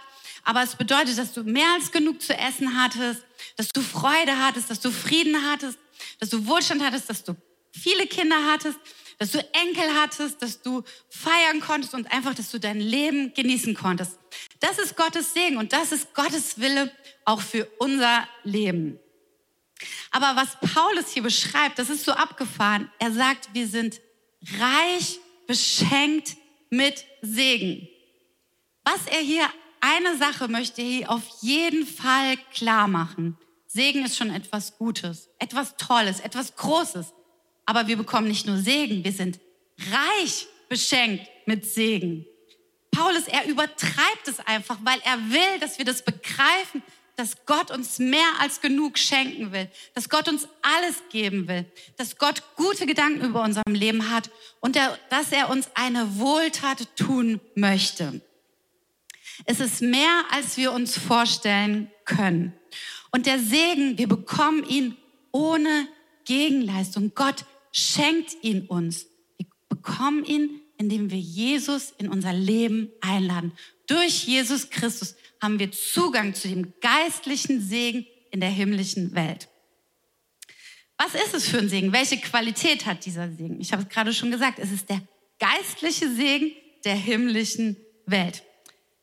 Aber 0.44 0.64
es 0.64 0.76
bedeutet, 0.76 1.18
dass 1.18 1.34
du 1.34 1.44
mehr 1.44 1.68
als 1.74 1.92
genug 1.92 2.22
zu 2.22 2.38
essen 2.38 2.82
hattest, 2.82 3.22
dass 3.56 3.70
du 3.70 3.82
Freude 3.82 4.38
hattest, 4.38 4.70
dass 4.70 4.80
du 4.80 4.92
Frieden 4.92 5.36
hattest, 5.50 5.78
dass 6.20 6.30
du 6.30 6.46
Wohlstand 6.48 6.84
hattest, 6.84 7.10
dass 7.10 7.24
du 7.24 7.36
viele 7.72 8.08
Kinder 8.08 8.38
hattest, 8.52 8.80
dass 9.20 9.32
du 9.32 9.40
Enkel 9.40 9.94
hattest, 9.96 10.42
dass 10.42 10.62
du 10.62 10.84
feiern 11.10 11.60
konntest 11.60 11.94
und 11.94 12.12
einfach, 12.12 12.34
dass 12.34 12.52
du 12.52 12.60
dein 12.60 12.80
Leben 12.80 13.34
genießen 13.34 13.74
konntest. 13.74 14.20
Das 14.60 14.80
ist 14.80 14.96
Gottes 14.96 15.34
Segen 15.34 15.58
und 15.58 15.74
das 15.74 15.92
ist 15.92 16.14
Gottes 16.14 16.60
Wille 16.60 16.92
auch 17.26 17.42
für 17.42 17.68
unser 17.80 18.28
Leben. 18.44 19.00
Aber 20.18 20.36
was 20.36 20.58
Paulus 20.74 21.12
hier 21.12 21.22
beschreibt, 21.22 21.78
das 21.78 21.92
ist 21.92 22.04
so 22.04 22.12
abgefahren. 22.12 22.90
Er 22.98 23.12
sagt, 23.12 23.54
wir 23.54 23.68
sind 23.68 24.02
reich 24.60 25.20
beschenkt 25.46 26.38
mit 26.72 27.06
Segen. 27.22 27.88
Was 28.84 29.06
er 29.06 29.20
hier, 29.20 29.48
eine 29.80 30.18
Sache 30.18 30.48
möchte 30.48 30.82
er 30.82 30.88
hier 30.88 31.12
auf 31.12 31.22
jeden 31.42 31.86
Fall 31.86 32.36
klar 32.52 32.88
machen. 32.88 33.38
Segen 33.68 34.04
ist 34.06 34.18
schon 34.18 34.34
etwas 34.34 34.80
Gutes, 34.80 35.30
etwas 35.38 35.78
Tolles, 35.78 36.20
etwas 36.20 36.56
Großes. 36.56 37.14
Aber 37.68 37.86
wir 37.86 37.98
bekommen 37.98 38.28
nicht 38.28 38.48
nur 38.48 38.58
Segen, 38.58 39.04
wir 39.04 39.12
sind 39.12 39.40
reich 39.92 40.48
beschenkt 40.68 41.30
mit 41.46 41.64
Segen. 41.64 42.26
Paulus, 42.90 43.28
er 43.28 43.46
übertreibt 43.46 44.28
es 44.28 44.40
einfach, 44.40 44.80
weil 44.82 45.00
er 45.04 45.20
will, 45.30 45.60
dass 45.60 45.78
wir 45.78 45.86
das 45.86 46.04
begreifen, 46.04 46.82
dass 47.18 47.46
Gott 47.48 47.72
uns 47.72 47.98
mehr 47.98 48.40
als 48.40 48.62
genug 48.62 48.98
schenken 49.00 49.52
will, 49.52 49.68
dass 49.96 50.08
Gott 50.08 50.30
uns 50.30 50.48
alles 50.62 50.96
geben 51.10 51.48
will, 51.48 51.66
dass 51.98 52.18
Gott 52.18 52.44
gute 52.56 52.86
Gedanken 52.86 53.26
über 53.26 53.44
unserem 53.44 53.74
Leben 53.74 54.12
hat 54.12 54.30
und 54.60 54.76
er, 54.76 54.98
dass 55.10 55.32
er 55.32 55.50
uns 55.50 55.68
eine 55.74 56.20
Wohltat 56.20 56.96
tun 56.96 57.42
möchte. 57.56 58.22
Es 59.46 59.60
ist 59.60 59.82
mehr, 59.82 60.26
als 60.32 60.58
wir 60.58 60.72
uns 60.72 60.98
vorstellen 60.98 61.92
können. 62.06 62.54
Und 63.12 63.26
der 63.26 63.40
Segen, 63.40 63.98
wir 63.98 64.08
bekommen 64.08 64.64
ihn 64.64 64.96
ohne 65.32 65.88
Gegenleistung. 66.26 67.14
Gott 67.16 67.46
schenkt 67.72 68.36
ihn 68.44 68.68
uns. 68.68 69.08
Wir 69.38 69.48
bekommen 69.70 70.24
ihn, 70.24 70.62
indem 70.78 71.10
wir 71.10 71.20
Jesus 71.20 71.94
in 71.98 72.10
unser 72.10 72.34
Leben 72.34 72.92
einladen. 73.02 73.54
Durch 73.88 74.26
Jesus 74.26 74.70
Christus 74.70 75.16
haben 75.42 75.60
wir 75.60 75.72
Zugang 75.72 76.34
zu 76.34 76.48
dem 76.48 76.74
geistlichen 76.82 77.62
Segen 77.62 78.06
in 78.32 78.40
der 78.40 78.50
himmlischen 78.50 79.16
Welt. 79.16 79.50
Was 80.98 81.14
ist 81.14 81.34
es 81.34 81.48
für 81.48 81.60
ein 81.60 81.70
Segen? 81.70 81.94
Welche 81.94 82.18
Qualität 82.18 82.86
hat 82.86 83.06
dieser 83.06 83.30
Segen? 83.30 83.62
Ich 83.62 83.72
habe 83.72 83.84
es 83.84 83.90
gerade 83.90 84.14
schon 84.14 84.32
gesagt, 84.32 84.60
es 84.60 84.72
ist 84.72 84.90
der 84.90 85.02
geistliche 85.40 86.10
Segen 86.12 86.52
der 86.86 86.96
himmlischen 86.96 87.78
Welt. 88.06 88.44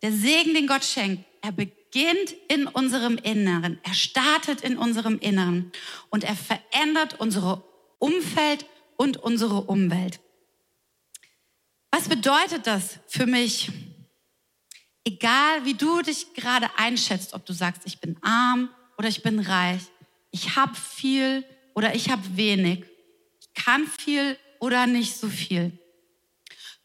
Der 0.03 0.13
Segen, 0.13 0.55
den 0.55 0.67
Gott 0.67 0.85
schenkt, 0.85 1.25
er 1.41 1.53
beginnt 1.53 2.35
in 2.49 2.67
unserem 2.67 3.17
Inneren. 3.17 3.79
Er 3.83 3.95
startet 3.95 4.63
in 4.63 4.77
unserem 4.77 5.19
Inneren 5.19 5.71
und 6.11 6.25
er 6.25 6.35
verändert 6.35 7.21
unsere 7.21 7.63
Umfeld 7.99 8.67
und 8.97 9.17
unsere 9.17 9.63
Umwelt. 9.63 10.21
Was 11.91 12.09
bedeutet 12.09 12.67
das 12.67 12.99
für 13.07 13.27
mich? 13.27 13.71
Egal 15.05 15.65
wie 15.65 15.75
du 15.75 16.01
dich 16.01 16.33
gerade 16.35 16.69
einschätzt, 16.77 17.35
ob 17.35 17.45
du 17.45 17.53
sagst, 17.53 17.83
ich 17.85 18.01
bin 18.01 18.17
arm 18.23 18.71
oder 18.97 19.09
ich 19.09 19.23
bin 19.23 19.39
reich, 19.39 19.83
ich 20.31 20.57
habe 20.57 20.75
viel 20.75 21.45
oder 21.75 21.95
ich 21.95 22.11
habe 22.11 22.23
wenig, 22.37 22.85
ich 23.41 23.53
kann 23.55 23.87
viel 23.87 24.39
oder 24.61 24.87
nicht 24.87 25.17
so 25.17 25.29
viel. 25.29 25.79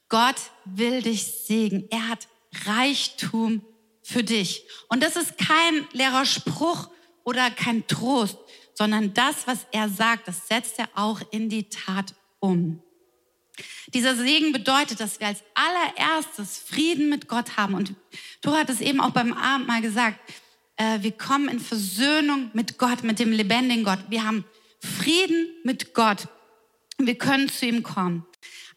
Gott 0.09 0.35
will 0.65 1.01
dich 1.01 1.23
segnen. 1.23 1.87
Er 1.91 2.09
hat 2.09 2.27
Reichtum 2.65 3.63
für 4.01 4.23
dich. 4.23 4.63
Und 4.89 5.03
das 5.03 5.15
ist 5.15 5.37
kein 5.37 5.87
leerer 5.93 6.25
Spruch 6.25 6.89
oder 7.23 7.51
kein 7.51 7.85
Trost, 7.87 8.37
sondern 8.73 9.13
das, 9.13 9.45
was 9.45 9.67
er 9.71 9.87
sagt, 9.87 10.27
das 10.27 10.47
setzt 10.47 10.79
er 10.79 10.89
auch 10.95 11.21
in 11.31 11.47
die 11.47 11.69
Tat 11.69 12.15
um. 12.39 12.81
Dieser 13.93 14.15
Segen 14.15 14.51
bedeutet, 14.51 14.99
dass 14.99 15.19
wir 15.19 15.27
als 15.27 15.43
allererstes 15.53 16.57
Frieden 16.57 17.09
mit 17.09 17.27
Gott 17.27 17.57
haben. 17.57 17.73
Und 17.73 17.93
du 18.41 18.55
hattest 18.55 18.81
eben 18.81 18.99
auch 18.99 19.11
beim 19.11 19.33
Abend 19.33 19.67
mal 19.67 19.81
gesagt, 19.81 20.19
äh, 20.77 21.01
wir 21.01 21.11
kommen 21.11 21.49
in 21.49 21.59
Versöhnung 21.59 22.51
mit 22.53 22.77
Gott, 22.77 23.03
mit 23.03 23.19
dem 23.19 23.31
lebendigen 23.31 23.83
Gott. 23.83 23.99
Wir 24.09 24.25
haben 24.25 24.45
Frieden 24.79 25.47
mit 25.63 25.93
Gott. 25.93 26.27
Wir 26.97 27.15
können 27.15 27.49
zu 27.49 27.65
ihm 27.65 27.83
kommen. 27.83 28.25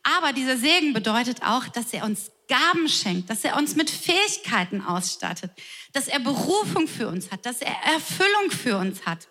Aber 0.02 0.32
dieser 0.32 0.56
Segen 0.56 0.92
bedeutet 0.92 1.42
auch, 1.42 1.68
dass 1.68 1.92
er 1.92 2.04
uns 2.04 2.30
Gaben 2.48 2.88
schenkt, 2.88 3.30
dass 3.30 3.44
er 3.44 3.56
uns 3.56 3.76
mit 3.76 3.88
Fähigkeiten 3.88 4.82
ausstattet, 4.82 5.52
dass 5.92 6.08
er 6.08 6.20
Berufung 6.20 6.88
für 6.88 7.08
uns 7.08 7.30
hat, 7.30 7.46
dass 7.46 7.62
er 7.62 7.74
Erfüllung 7.94 8.50
für 8.50 8.76
uns 8.76 9.06
hat, 9.06 9.28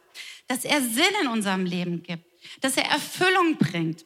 dass 0.48 0.66
er 0.66 0.82
Sinn 0.82 1.14
in 1.22 1.28
unserem 1.28 1.66
Leben 1.66 2.04
gibt, 2.04 2.24
dass 2.62 2.78
er 2.78 2.86
Erfüllung 2.86 3.58
bringt. 3.58 4.06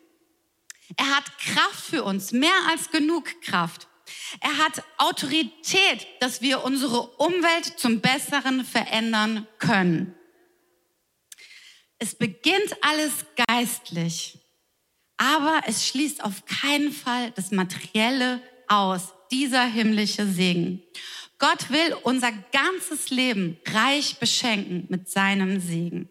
Er 0.98 1.15
hat 1.15 1.38
Kraft 1.39 1.86
für 1.86 2.04
uns, 2.04 2.32
mehr 2.32 2.68
als 2.70 2.92
genug 2.92 3.42
Kraft. 3.42 3.88
Er 4.39 4.58
hat 4.58 4.84
Autorität, 4.98 6.08
dass 6.20 6.42
wir 6.42 6.63
unsere 6.63 7.01
Umwelt 7.18 7.65
zum 7.77 8.01
Besseren 8.01 8.63
verändern 8.63 9.48
können. 9.58 10.15
Es 11.98 12.15
beginnt 12.15 12.75
alles 12.82 13.25
geistlich, 13.48 14.38
aber 15.18 15.62
es 15.65 15.88
schließt 15.88 16.24
auf 16.24 16.46
keinen 16.46 16.92
Fall 16.92 17.32
das 17.32 17.51
Materielle 17.51 18.42
aus, 18.68 19.13
dieser 19.32 19.65
himmlische 19.65 20.27
Segen. 20.27 20.84
Gott 21.39 21.70
will 21.70 21.96
unser 22.04 22.32
ganzes 22.51 23.10
Leben 23.10 23.58
reich 23.65 24.18
beschenken 24.18 24.86
mit 24.89 25.10
seinem 25.10 25.60
Segen. 25.60 26.10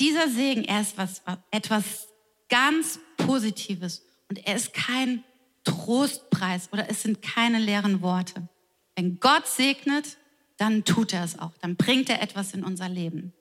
Dieser 0.00 0.28
Segen, 0.28 0.64
er 0.64 0.80
ist 0.80 0.98
was, 0.98 1.22
etwas 1.50 2.08
ganz 2.54 3.00
Positives 3.16 4.06
und 4.28 4.46
er 4.46 4.54
ist 4.54 4.72
kein 4.72 5.24
Trostpreis 5.64 6.68
oder 6.72 6.88
es 6.88 7.02
sind 7.02 7.20
keine 7.20 7.58
leeren 7.58 8.00
Worte. 8.00 8.48
Wenn 8.94 9.18
Gott 9.18 9.48
segnet, 9.48 10.18
dann 10.56 10.84
tut 10.84 11.12
er 11.12 11.24
es 11.24 11.36
auch, 11.36 11.50
dann 11.60 11.74
bringt 11.74 12.08
er 12.08 12.22
etwas 12.22 12.54
in 12.54 12.62
unser 12.62 12.88
Leben. 12.88 13.32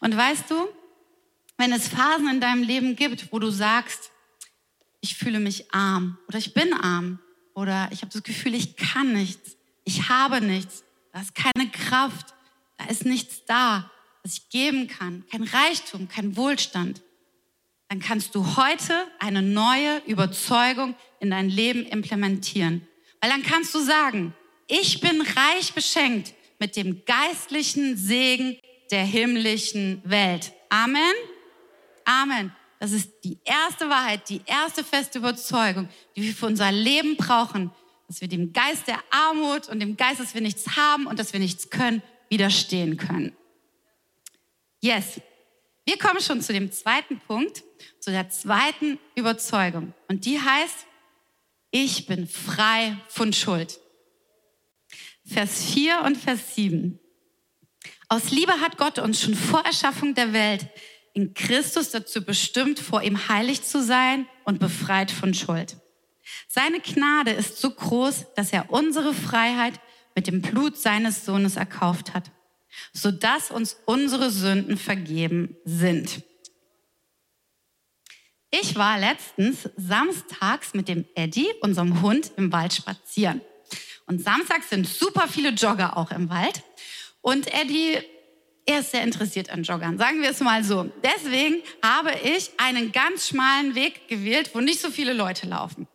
Und 0.00 0.14
weißt 0.14 0.50
du, 0.50 0.68
wenn 1.56 1.72
es 1.72 1.88
Phasen 1.88 2.28
in 2.28 2.42
deinem 2.42 2.62
Leben 2.62 2.94
gibt, 2.94 3.32
wo 3.32 3.38
du 3.38 3.48
sagst, 3.48 4.10
ich 5.00 5.16
fühle 5.16 5.40
mich 5.40 5.72
arm 5.72 6.18
oder 6.28 6.36
ich 6.36 6.52
bin 6.52 6.74
arm 6.74 7.20
oder 7.54 7.88
ich 7.90 8.02
habe 8.02 8.12
das 8.12 8.22
Gefühl, 8.22 8.54
ich 8.54 8.76
kann 8.76 9.14
nichts, 9.14 9.56
ich 9.84 10.10
habe 10.10 10.42
nichts, 10.42 10.84
da 11.14 11.22
ist 11.22 11.34
keine 11.34 11.70
Kraft, 11.70 12.34
da 12.76 12.84
ist 12.84 13.06
nichts 13.06 13.46
da, 13.46 13.90
was 14.22 14.34
ich 14.34 14.50
geben 14.50 14.88
kann, 14.88 15.24
kein 15.30 15.44
Reichtum, 15.44 16.06
kein 16.08 16.36
Wohlstand, 16.36 17.00
dann 17.88 18.00
kannst 18.00 18.34
du 18.34 18.56
heute 18.56 18.94
eine 19.18 19.42
neue 19.42 20.02
Überzeugung 20.06 20.94
in 21.20 21.30
dein 21.30 21.48
Leben 21.48 21.86
implementieren. 21.86 22.86
Weil 23.20 23.30
dann 23.30 23.42
kannst 23.42 23.74
du 23.74 23.80
sagen, 23.80 24.34
ich 24.66 25.00
bin 25.00 25.20
reich 25.20 25.72
beschenkt 25.72 26.34
mit 26.58 26.76
dem 26.76 27.04
geistlichen 27.04 27.96
Segen 27.96 28.58
der 28.90 29.04
himmlischen 29.04 30.02
Welt. 30.04 30.52
Amen. 30.68 31.14
Amen. 32.04 32.52
Das 32.78 32.92
ist 32.92 33.10
die 33.24 33.38
erste 33.44 33.88
Wahrheit, 33.88 34.28
die 34.28 34.42
erste 34.44 34.84
feste 34.84 35.18
Überzeugung, 35.18 35.88
die 36.14 36.22
wir 36.22 36.34
für 36.34 36.46
unser 36.46 36.70
Leben 36.70 37.16
brauchen, 37.16 37.70
dass 38.06 38.20
wir 38.20 38.28
dem 38.28 38.52
Geist 38.52 38.86
der 38.86 39.02
Armut 39.10 39.68
und 39.68 39.80
dem 39.80 39.96
Geist, 39.96 40.20
dass 40.20 40.34
wir 40.34 40.40
nichts 40.40 40.76
haben 40.76 41.06
und 41.06 41.18
dass 41.18 41.32
wir 41.32 41.40
nichts 41.40 41.70
können, 41.70 42.02
widerstehen 42.28 42.96
können. 42.96 43.32
Yes. 44.80 45.20
Wir 45.86 45.98
kommen 45.98 46.20
schon 46.20 46.42
zu 46.42 46.52
dem 46.52 46.72
zweiten 46.72 47.20
Punkt, 47.20 47.62
zu 48.00 48.10
der 48.10 48.28
zweiten 48.28 48.98
Überzeugung. 49.14 49.94
Und 50.08 50.26
die 50.26 50.40
heißt, 50.40 50.84
ich 51.70 52.06
bin 52.06 52.26
frei 52.26 52.96
von 53.08 53.32
Schuld. 53.32 53.78
Vers 55.24 55.64
4 55.72 56.02
und 56.02 56.16
Vers 56.16 56.56
7. 56.56 56.98
Aus 58.08 58.32
Liebe 58.32 58.60
hat 58.60 58.78
Gott 58.78 58.98
uns 58.98 59.20
schon 59.20 59.36
vor 59.36 59.64
Erschaffung 59.64 60.14
der 60.14 60.32
Welt 60.32 60.68
in 61.14 61.34
Christus 61.34 61.90
dazu 61.92 62.24
bestimmt, 62.24 62.80
vor 62.80 63.02
ihm 63.02 63.28
heilig 63.28 63.62
zu 63.62 63.80
sein 63.82 64.26
und 64.44 64.58
befreit 64.58 65.12
von 65.12 65.34
Schuld. 65.34 65.76
Seine 66.48 66.80
Gnade 66.80 67.30
ist 67.30 67.58
so 67.58 67.70
groß, 67.70 68.34
dass 68.34 68.52
er 68.52 68.70
unsere 68.72 69.14
Freiheit 69.14 69.80
mit 70.16 70.26
dem 70.26 70.42
Blut 70.42 70.76
seines 70.76 71.24
Sohnes 71.24 71.56
erkauft 71.56 72.12
hat, 72.12 72.32
sodass 72.92 73.50
uns 73.50 73.76
unsere 73.84 74.30
Sünden 74.30 74.76
vergeben 74.76 75.56
sind. 75.64 76.22
Ich 78.50 78.76
war 78.76 78.98
letztens 78.98 79.68
samstags 79.76 80.72
mit 80.72 80.88
dem 80.88 81.04
Eddie, 81.14 81.48
unserem 81.60 82.00
Hund, 82.02 82.32
im 82.36 82.52
Wald 82.52 82.72
spazieren. 82.72 83.40
Und 84.06 84.22
samstags 84.22 84.70
sind 84.70 84.86
super 84.86 85.28
viele 85.28 85.50
Jogger 85.50 85.96
auch 85.96 86.10
im 86.10 86.30
Wald. 86.30 86.62
Und 87.20 87.52
Eddie 87.52 87.98
er 88.68 88.80
ist 88.80 88.90
sehr 88.90 89.04
interessiert 89.04 89.48
an 89.50 89.62
Joggern, 89.62 89.96
sagen 89.96 90.20
wir 90.22 90.30
es 90.30 90.40
mal 90.40 90.64
so. 90.64 90.90
Deswegen 91.04 91.62
habe 91.82 92.12
ich 92.24 92.50
einen 92.58 92.90
ganz 92.90 93.28
schmalen 93.28 93.76
Weg 93.76 94.08
gewählt, 94.08 94.50
wo 94.54 94.60
nicht 94.60 94.80
so 94.80 94.90
viele 94.90 95.12
Leute 95.12 95.46
laufen. 95.46 95.86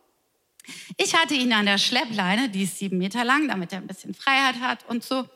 Ich 0.96 1.14
hatte 1.14 1.34
ihn 1.34 1.52
an 1.52 1.66
der 1.66 1.76
Schleppleine, 1.76 2.48
die 2.48 2.62
ist 2.62 2.78
sieben 2.78 2.96
Meter 2.96 3.24
lang, 3.24 3.46
damit 3.48 3.72
er 3.72 3.78
ein 3.78 3.86
bisschen 3.86 4.14
Freiheit 4.14 4.60
hat 4.60 4.88
und 4.88 5.04
so. 5.04 5.28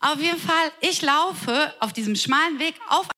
Auf 0.00 0.20
jeden 0.20 0.40
Fall, 0.40 0.72
ich 0.80 1.02
laufe 1.02 1.74
auf 1.80 1.92
diesem 1.92 2.16
schmalen 2.16 2.58
Weg 2.58 2.74
auf. 2.88 3.08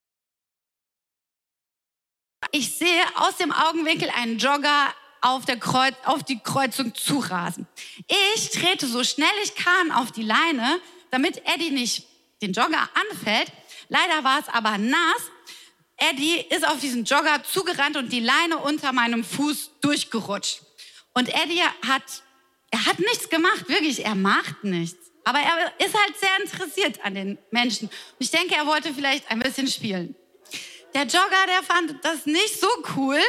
Ich 2.51 2.77
sehe 2.77 3.03
aus 3.15 3.37
dem 3.37 3.51
Augenwinkel 3.51 4.09
einen 4.15 4.37
Jogger 4.37 4.93
auf, 5.21 5.45
der 5.45 5.59
Kreuz, 5.59 5.93
auf 6.05 6.23
die 6.23 6.39
Kreuzung 6.39 6.95
zurasen. 6.95 7.67
Ich 8.33 8.49
trete 8.51 8.87
so 8.87 9.03
schnell 9.03 9.27
ich 9.43 9.55
kann 9.55 9.91
auf 9.91 10.11
die 10.11 10.23
Leine, 10.23 10.79
damit 11.11 11.41
Eddie 11.45 11.71
nicht 11.71 12.07
den 12.41 12.53
Jogger 12.53 12.89
anfällt. 13.11 13.51
Leider 13.89 14.23
war 14.23 14.39
es 14.39 14.47
aber 14.47 14.77
nass. 14.77 15.31
Eddie 15.97 16.45
ist 16.49 16.65
auf 16.65 16.79
diesen 16.79 17.03
Jogger 17.03 17.43
zugerannt 17.43 17.97
und 17.97 18.11
die 18.13 18.21
Leine 18.21 18.57
unter 18.59 18.93
meinem 18.93 19.23
Fuß 19.23 19.71
durchgerutscht. 19.81 20.61
Und 21.13 21.27
Eddie 21.27 21.63
hat, 21.85 22.23
er 22.71 22.85
hat 22.85 22.99
nichts 22.99 23.29
gemacht, 23.29 23.67
wirklich, 23.67 24.05
er 24.05 24.15
macht 24.15 24.63
nichts. 24.63 25.08
Aber 25.29 25.37
er 25.37 25.71
ist 25.85 25.95
halt 25.95 26.17
sehr 26.17 26.39
interessiert 26.41 27.05
an 27.05 27.13
den 27.13 27.37
Menschen. 27.51 27.87
Und 27.87 28.17
ich 28.17 28.31
denke, 28.31 28.55
er 28.55 28.65
wollte 28.65 28.91
vielleicht 28.91 29.29
ein 29.29 29.37
bisschen 29.37 29.67
spielen. 29.67 30.15
Der 30.95 31.03
Jogger, 31.03 31.45
der 31.47 31.61
fand 31.61 32.03
das 32.03 32.25
nicht 32.25 32.59
so 32.59 32.67
cool. 32.95 33.19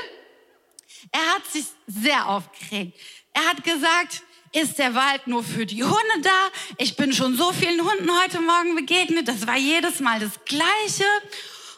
Er 1.13 1.35
hat 1.35 1.47
sich 1.47 1.67
sehr 1.87 2.27
aufgeregt. 2.27 2.99
Er 3.35 3.45
hat 3.51 3.63
gesagt, 3.65 4.23
ist 4.53 4.79
der 4.79 4.95
Wald 4.95 5.27
nur 5.27 5.45
für 5.45 5.67
die 5.67 5.85
Hunde 5.85 6.21
da? 6.23 6.51
Ich 6.79 6.97
bin 6.97 7.13
schon 7.13 7.37
so 7.37 7.53
vielen 7.53 7.83
Hunden 7.87 8.11
heute 8.23 8.41
Morgen 8.41 8.77
begegnet. 8.77 9.29
Das 9.29 9.47
war 9.47 9.59
jedes 9.59 10.01
Mal 10.01 10.21
das 10.21 10.43
Gleiche. 10.47 11.05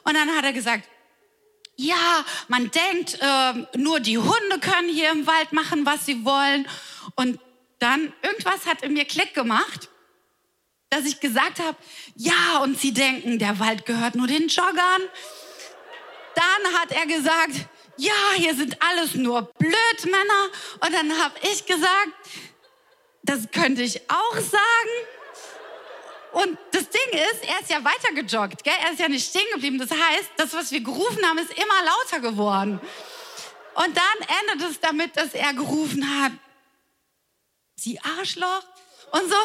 Und 0.04 0.14
dann 0.14 0.36
hat 0.36 0.44
er 0.44 0.52
gesagt, 0.52 0.88
ja, 1.74 2.24
man 2.46 2.70
denkt, 2.70 3.18
äh, 3.20 3.76
nur 3.76 3.98
die 3.98 4.18
Hunde 4.18 4.60
können 4.60 4.88
hier 4.88 5.10
im 5.10 5.26
Wald 5.26 5.52
machen, 5.52 5.84
was 5.84 6.06
sie 6.06 6.24
wollen. 6.24 6.68
Und 7.16 7.40
dann 7.80 8.12
irgendwas 8.22 8.66
hat 8.66 8.82
in 8.82 8.92
mir 8.92 9.04
Klick 9.04 9.34
gemacht, 9.34 9.88
dass 10.92 11.06
ich 11.06 11.20
gesagt 11.20 11.58
habe, 11.58 11.76
ja, 12.16 12.58
und 12.62 12.78
sie 12.78 12.92
denken, 12.92 13.38
der 13.38 13.58
Wald 13.58 13.86
gehört 13.86 14.14
nur 14.14 14.26
den 14.26 14.48
Joggern. 14.48 15.02
Dann 16.34 16.74
hat 16.78 16.92
er 16.92 17.06
gesagt, 17.06 17.66
ja, 17.96 18.12
hier 18.36 18.54
sind 18.54 18.76
alles 18.82 19.14
nur 19.14 19.50
Blödmänner. 19.58 20.50
Und 20.80 20.92
dann 20.92 21.18
habe 21.18 21.34
ich 21.50 21.64
gesagt, 21.64 22.12
das 23.22 23.50
könnte 23.50 23.82
ich 23.82 24.02
auch 24.10 24.34
sagen. 24.34 24.96
Und 26.32 26.58
das 26.72 26.86
Ding 26.90 27.20
ist, 27.20 27.48
er 27.48 27.60
ist 27.60 27.70
ja 27.70 27.82
weiter 27.82 28.14
gejoggt, 28.14 28.62
gell? 28.62 28.74
er 28.82 28.92
ist 28.92 29.00
ja 29.00 29.08
nicht 29.08 29.26
stehen 29.26 29.50
geblieben. 29.54 29.78
Das 29.78 29.90
heißt, 29.90 30.30
das, 30.36 30.52
was 30.52 30.72
wir 30.72 30.82
gerufen 30.82 31.24
haben, 31.26 31.38
ist 31.38 31.52
immer 31.52 31.84
lauter 31.84 32.20
geworden. 32.20 32.80
Und 33.74 33.96
dann 33.96 34.28
endet 34.50 34.70
es 34.70 34.80
damit, 34.80 35.16
dass 35.16 35.32
er 35.32 35.54
gerufen 35.54 36.20
hat, 36.20 36.32
Sie 37.76 37.98
Arschloch. 38.00 38.71
Und 39.12 39.30
so. 39.30 39.36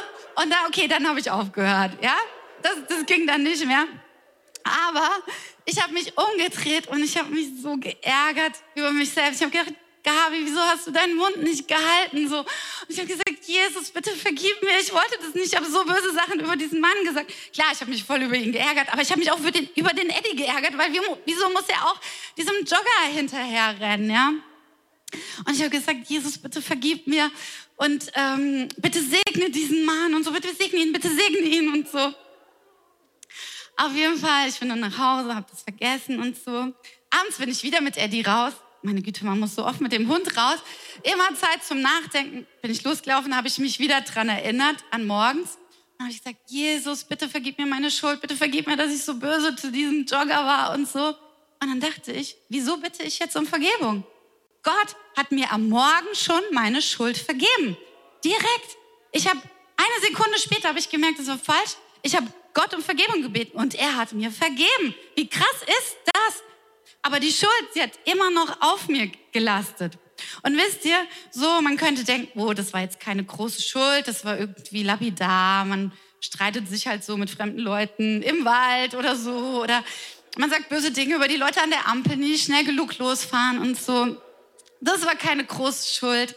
Und 0.41 0.51
da, 0.51 0.65
okay, 0.67 0.87
dann 0.87 1.07
habe 1.07 1.19
ich 1.19 1.29
aufgehört, 1.29 1.91
ja. 2.01 2.15
Das, 2.61 2.75
das 2.89 3.05
ging 3.05 3.27
dann 3.27 3.43
nicht 3.43 3.65
mehr. 3.65 3.85
Aber 4.63 5.09
ich 5.65 5.81
habe 5.81 5.93
mich 5.93 6.13
umgedreht 6.17 6.87
und 6.87 7.03
ich 7.03 7.17
habe 7.17 7.29
mich 7.29 7.47
so 7.61 7.77
geärgert 7.77 8.53
über 8.75 8.91
mich 8.91 9.11
selbst. 9.11 9.41
Ich 9.41 9.45
habe 9.45 9.51
gedacht, 9.51 9.73
Gabi, 10.03 10.45
wieso 10.45 10.61
hast 10.61 10.87
du 10.87 10.91
deinen 10.91 11.15
Mund 11.15 11.43
nicht 11.43 11.67
gehalten? 11.67 12.29
So. 12.29 12.39
Und 12.39 12.47
ich 12.87 12.97
habe 12.97 13.07
gesagt, 13.07 13.43
Jesus, 13.45 13.89
bitte 13.89 14.11
vergib 14.11 14.61
mir, 14.63 14.79
ich 14.79 14.93
wollte 14.93 15.17
das 15.21 15.33
nicht. 15.33 15.47
Ich 15.47 15.55
habe 15.55 15.65
so 15.65 15.83
böse 15.83 16.13
Sachen 16.13 16.39
über 16.39 16.55
diesen 16.55 16.79
Mann 16.79 17.03
gesagt. 17.03 17.33
Klar, 17.53 17.67
ich 17.73 17.81
habe 17.81 17.91
mich 17.91 18.03
voll 18.03 18.21
über 18.21 18.35
ihn 18.35 18.51
geärgert, 18.51 18.91
aber 18.91 19.01
ich 19.01 19.09
habe 19.09 19.19
mich 19.19 19.31
auch 19.31 19.39
den, 19.39 19.69
über 19.75 19.89
den 19.89 20.09
Eddie 20.09 20.35
geärgert, 20.35 20.77
weil 20.77 20.91
wieso 21.25 21.49
muss 21.49 21.67
er 21.67 21.85
auch 21.87 21.99
diesem 22.37 22.55
Jogger 22.59 23.13
hinterherrennen, 23.13 24.09
ja? 24.09 24.33
Und 25.45 25.53
ich 25.53 25.61
habe 25.61 25.69
gesagt, 25.69 26.07
Jesus, 26.07 26.37
bitte 26.37 26.61
vergib 26.61 27.07
mir 27.07 27.31
und 27.77 28.11
ähm, 28.15 28.67
bitte 28.77 29.01
segne 29.01 29.49
diesen 29.49 29.85
Mann 29.85 30.13
und 30.13 30.23
so, 30.23 30.31
bitte 30.31 30.53
segne 30.53 30.79
ihn, 30.79 30.91
bitte 30.91 31.09
segne 31.09 31.47
ihn 31.47 31.69
und 31.69 31.87
so. 31.87 32.13
Auf 33.77 33.93
jeden 33.93 34.17
Fall, 34.17 34.49
ich 34.49 34.59
bin 34.59 34.69
dann 34.69 34.79
nach 34.79 34.97
Hause, 34.97 35.35
habe 35.35 35.45
das 35.49 35.61
vergessen 35.61 36.19
und 36.19 36.35
so. 36.35 36.51
Abends 36.51 37.37
bin 37.37 37.49
ich 37.49 37.63
wieder 37.63 37.79
mit 37.79 37.95
Eddie 37.95 38.23
raus. 38.23 38.53
Meine 38.81 39.01
Güte, 39.01 39.25
man 39.25 39.39
muss 39.39 39.55
so 39.55 39.65
oft 39.65 39.81
mit 39.81 39.91
dem 39.91 40.09
Hund 40.09 40.35
raus. 40.35 40.57
Immer 41.03 41.35
Zeit 41.35 41.63
zum 41.63 41.81
Nachdenken. 41.81 42.47
Bin 42.61 42.71
ich 42.71 42.83
losgelaufen, 42.83 43.35
habe 43.35 43.47
ich 43.47 43.59
mich 43.59 43.79
wieder 43.79 44.01
dran 44.01 44.29
erinnert, 44.29 44.77
an 44.91 45.05
morgens. 45.05 45.57
Dann 45.97 46.07
habe 46.07 46.11
ich 46.11 46.23
gesagt, 46.23 46.41
Jesus, 46.49 47.03
bitte 47.03 47.29
vergib 47.29 47.57
mir 47.59 47.65
meine 47.65 47.91
Schuld, 47.91 48.21
bitte 48.21 48.35
vergib 48.35 48.67
mir, 48.67 48.77
dass 48.77 48.91
ich 48.91 49.03
so 49.03 49.15
böse 49.15 49.55
zu 49.55 49.71
diesem 49.71 50.05
Jogger 50.05 50.45
war 50.45 50.73
und 50.73 50.87
so. 50.87 51.09
Und 51.09 51.69
dann 51.69 51.79
dachte 51.79 52.11
ich, 52.11 52.35
wieso 52.49 52.77
bitte 52.77 53.03
ich 53.03 53.19
jetzt 53.19 53.35
um 53.35 53.45
Vergebung? 53.45 54.03
Gott 54.67 54.97
hat 55.15 55.31
mir 55.31 55.49
am 55.53 55.69
Morgen 55.69 56.13
schon 56.13 56.41
meine 56.51 56.81
Schuld 56.81 57.17
vergeben. 57.17 57.77
Direkt. 58.25 58.77
Ich 59.13 59.25
habe 59.25 59.39
eine 59.77 60.05
Sekunde 60.05 60.37
später 60.39 60.67
habe 60.67 60.79
ich 60.79 60.89
gemerkt, 60.89 61.19
das 61.19 61.27
war 61.27 61.37
falsch. 61.37 61.77
Ich 62.01 62.13
habe 62.17 62.27
Gott 62.53 62.73
um 62.73 62.81
Vergebung 62.81 63.21
gebeten 63.21 63.57
und 63.57 63.75
er 63.75 63.95
hat 63.95 64.11
mir 64.11 64.29
vergeben. 64.29 64.93
Wie 65.15 65.29
krass 65.29 65.61
ist 65.61 65.95
das? 66.11 66.43
Aber 67.01 67.21
die 67.21 67.31
Schuld, 67.31 67.51
sie 67.73 67.81
hat 67.81 67.91
immer 68.03 68.29
noch 68.29 68.61
auf 68.61 68.89
mir 68.89 69.09
gelastet. 69.31 69.97
Und 70.43 70.57
wisst 70.57 70.83
ihr, 70.83 70.97
so, 71.31 71.61
man 71.61 71.77
könnte 71.77 72.03
denken, 72.03 72.37
oh, 72.37 72.51
das 72.51 72.73
war 72.73 72.81
jetzt 72.81 72.99
keine 72.99 73.23
große 73.23 73.61
Schuld, 73.61 74.05
das 74.05 74.25
war 74.25 74.37
irgendwie 74.37 74.83
lapidar, 74.83 75.63
man 75.63 75.93
streitet 76.19 76.67
sich 76.67 76.87
halt 76.87 77.05
so 77.05 77.15
mit 77.15 77.29
fremden 77.29 77.59
Leuten 77.59 78.21
im 78.21 78.43
Wald 78.43 78.95
oder 78.95 79.15
so, 79.15 79.61
oder 79.63 79.81
man 80.37 80.49
sagt 80.49 80.67
böse 80.67 80.91
Dinge 80.91 81.15
über 81.15 81.29
die 81.29 81.37
Leute 81.37 81.61
an 81.61 81.69
der 81.69 81.87
Ampel, 81.87 82.17
die 82.17 82.37
schnell 82.37 82.65
genug 82.65 82.97
losfahren 82.97 83.59
und 83.59 83.79
so. 83.79 84.17
Das 84.81 85.05
war 85.05 85.15
keine 85.15 85.45
große 85.45 85.93
Schuld. 85.93 86.35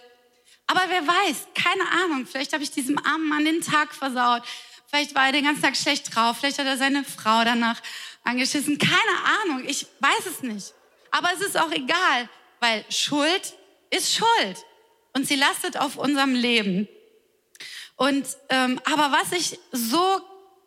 Aber 0.67 0.83
wer 0.89 1.07
weiß, 1.07 1.49
keine 1.55 1.89
Ahnung, 2.05 2.27
vielleicht 2.27 2.53
habe 2.53 2.63
ich 2.63 2.71
diesem 2.71 2.99
armen 2.99 3.29
Mann 3.29 3.45
den 3.45 3.61
Tag 3.61 3.95
versaut. 3.95 4.43
Vielleicht 4.89 5.15
war 5.15 5.27
er 5.27 5.33
den 5.33 5.45
ganzen 5.45 5.63
Tag 5.63 5.77
schlecht 5.77 6.15
drauf. 6.15 6.39
Vielleicht 6.39 6.59
hat 6.59 6.67
er 6.67 6.77
seine 6.77 7.05
Frau 7.05 7.45
danach 7.45 7.81
angeschissen. 8.25 8.79
Keine 8.79 9.41
Ahnung, 9.43 9.65
ich 9.67 9.87
weiß 10.01 10.27
es 10.27 10.43
nicht. 10.43 10.73
Aber 11.11 11.29
es 11.35 11.41
ist 11.41 11.59
auch 11.59 11.71
egal, 11.73 12.29
weil 12.61 12.85
Schuld 12.89 13.55
ist 13.91 14.15
Schuld. 14.15 14.65
Und 15.13 15.27
sie 15.27 15.37
lastet 15.37 15.77
auf 15.77 15.97
unserem 15.97 16.35
Leben. 16.35 16.89
Und 17.97 18.27
ähm, 18.49 18.81
aber 18.85 19.13
was 19.13 19.33
ich 19.33 19.59
so 19.73 20.21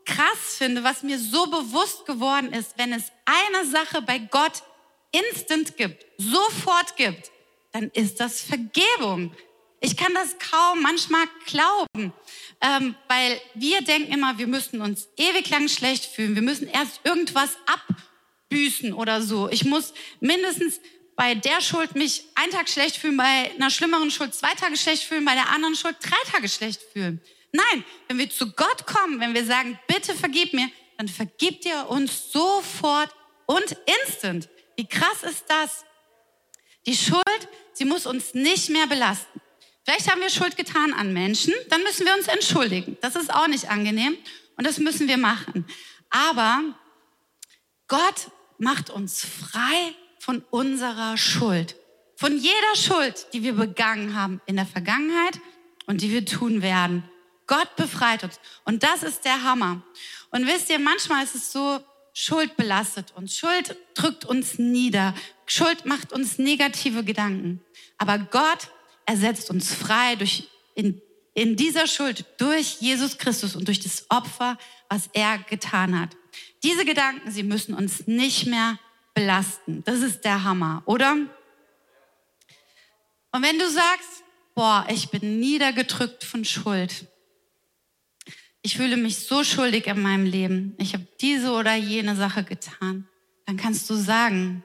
krass 0.05 0.57
finde, 0.57 0.83
was 0.83 1.03
mir 1.03 1.17
so 1.17 1.47
bewusst 1.47 2.05
geworden 2.05 2.51
ist, 2.53 2.77
wenn 2.77 2.93
es 2.93 3.05
eine 3.25 3.65
Sache 3.65 4.01
bei 4.01 4.19
Gott 4.19 4.63
instant 5.11 5.77
gibt, 5.77 6.05
sofort 6.17 6.95
gibt, 6.97 7.31
dann 7.73 7.89
ist 7.89 8.19
das 8.19 8.41
Vergebung. 8.41 9.35
Ich 9.81 9.97
kann 9.97 10.13
das 10.13 10.37
kaum 10.39 10.81
manchmal 10.81 11.25
glauben, 11.45 12.13
ähm, 12.61 12.95
weil 13.09 13.41
wir 13.55 13.81
denken 13.81 14.13
immer, 14.13 14.37
wir 14.37 14.47
müssten 14.47 14.79
uns 14.79 15.09
ewig 15.17 15.49
lang 15.49 15.67
schlecht 15.67 16.05
fühlen. 16.05 16.35
Wir 16.35 16.41
müssen 16.41 16.67
erst 16.67 17.01
irgendwas 17.03 17.57
abbüßen 17.65 18.93
oder 18.93 19.21
so. 19.21 19.49
Ich 19.49 19.65
muss 19.65 19.93
mindestens 20.21 20.79
bei 21.15 21.35
der 21.35 21.59
Schuld 21.61 21.95
mich 21.95 22.23
einen 22.35 22.51
Tag 22.51 22.69
schlecht 22.69 22.95
fühlen, 22.95 23.17
bei 23.17 23.51
einer 23.55 23.69
schlimmeren 23.69 24.09
Schuld 24.09 24.33
zwei 24.33 24.53
Tage 24.53 24.77
schlecht 24.77 25.03
fühlen, 25.03 25.25
bei 25.25 25.33
der 25.33 25.49
anderen 25.49 25.75
Schuld 25.75 25.97
drei 26.01 26.31
Tage 26.31 26.47
schlecht 26.47 26.81
fühlen. 26.93 27.21
Nein, 27.51 27.83
wenn 28.07 28.17
wir 28.17 28.29
zu 28.29 28.51
Gott 28.51 28.85
kommen, 28.85 29.19
wenn 29.19 29.33
wir 29.33 29.45
sagen, 29.45 29.77
bitte 29.87 30.15
vergib 30.15 30.53
mir, 30.53 30.69
dann 30.97 31.07
vergibt 31.07 31.65
er 31.65 31.89
uns 31.89 32.31
sofort 32.31 33.09
und 33.45 33.75
instant. 34.05 34.47
Wie 34.75 34.87
krass 34.87 35.23
ist 35.23 35.43
das? 35.47 35.83
Die 36.85 36.95
Schuld, 36.95 37.47
sie 37.73 37.85
muss 37.85 38.05
uns 38.05 38.33
nicht 38.33 38.69
mehr 38.69 38.87
belasten. 38.87 39.41
Vielleicht 39.83 40.09
haben 40.09 40.21
wir 40.21 40.29
Schuld 40.29 40.55
getan 40.55 40.93
an 40.93 41.11
Menschen, 41.11 41.53
dann 41.69 41.83
müssen 41.83 42.05
wir 42.05 42.13
uns 42.13 42.27
entschuldigen. 42.27 42.97
Das 43.01 43.15
ist 43.15 43.33
auch 43.33 43.47
nicht 43.47 43.69
angenehm 43.69 44.17
und 44.55 44.65
das 44.65 44.77
müssen 44.77 45.07
wir 45.07 45.17
machen. 45.17 45.65
Aber 46.09 46.61
Gott 47.87 48.31
macht 48.57 48.89
uns 48.89 49.25
frei 49.25 49.93
von 50.19 50.43
unserer 50.51 51.17
Schuld. 51.17 51.75
Von 52.15 52.37
jeder 52.37 52.75
Schuld, 52.75 53.27
die 53.33 53.43
wir 53.43 53.53
begangen 53.53 54.15
haben 54.15 54.41
in 54.45 54.55
der 54.55 54.65
Vergangenheit 54.65 55.39
und 55.85 56.01
die 56.01 56.11
wir 56.11 56.25
tun 56.25 56.61
werden. 56.61 57.03
Gott 57.47 57.75
befreit 57.75 58.23
uns. 58.23 58.39
Und 58.63 58.83
das 58.83 59.03
ist 59.03 59.25
der 59.25 59.43
Hammer. 59.43 59.81
Und 60.29 60.47
wisst 60.47 60.69
ihr, 60.69 60.79
manchmal 60.79 61.25
ist 61.25 61.35
es 61.35 61.51
so, 61.51 61.83
Schuld 62.13 62.55
belastet 62.55 63.11
uns. 63.15 63.35
Schuld 63.35 63.75
drückt 63.95 64.23
uns 64.23 64.59
nieder. 64.59 65.15
Schuld 65.47 65.85
macht 65.85 66.13
uns 66.13 66.37
negative 66.37 67.03
Gedanken. 67.03 67.61
Aber 67.97 68.19
Gott 68.19 68.69
ersetzt 69.05 69.49
uns 69.49 69.73
frei 69.73 70.15
durch, 70.15 70.47
in, 70.75 71.01
in 71.33 71.55
dieser 71.55 71.87
Schuld 71.87 72.25
durch 72.37 72.77
Jesus 72.79 73.17
Christus 73.17 73.55
und 73.55 73.67
durch 73.67 73.79
das 73.79 74.05
Opfer, 74.09 74.57
was 74.89 75.09
er 75.13 75.39
getan 75.39 75.99
hat. 75.99 76.15
Diese 76.61 76.85
Gedanken, 76.85 77.31
sie 77.31 77.43
müssen 77.43 77.73
uns 77.73 78.07
nicht 78.07 78.45
mehr 78.45 78.77
belasten. 79.13 79.83
Das 79.83 80.01
ist 80.01 80.21
der 80.21 80.43
Hammer, 80.43 80.83
oder? 80.85 81.17
Und 83.31 83.41
wenn 83.41 83.57
du 83.57 83.67
sagst, 83.67 84.23
boah, 84.53 84.85
ich 84.89 85.09
bin 85.09 85.39
niedergedrückt 85.39 86.23
von 86.23 86.45
Schuld, 86.45 87.07
ich 88.63 88.77
fühle 88.77 88.97
mich 88.97 89.19
so 89.19 89.43
schuldig 89.43 89.87
in 89.87 90.01
meinem 90.01 90.25
Leben, 90.25 90.73
ich 90.77 90.93
habe 90.93 91.05
diese 91.21 91.51
oder 91.51 91.75
jene 91.75 92.15
Sache 92.15 92.43
getan, 92.43 93.07
dann 93.45 93.57
kannst 93.57 93.89
du 93.89 93.95
sagen, 93.95 94.63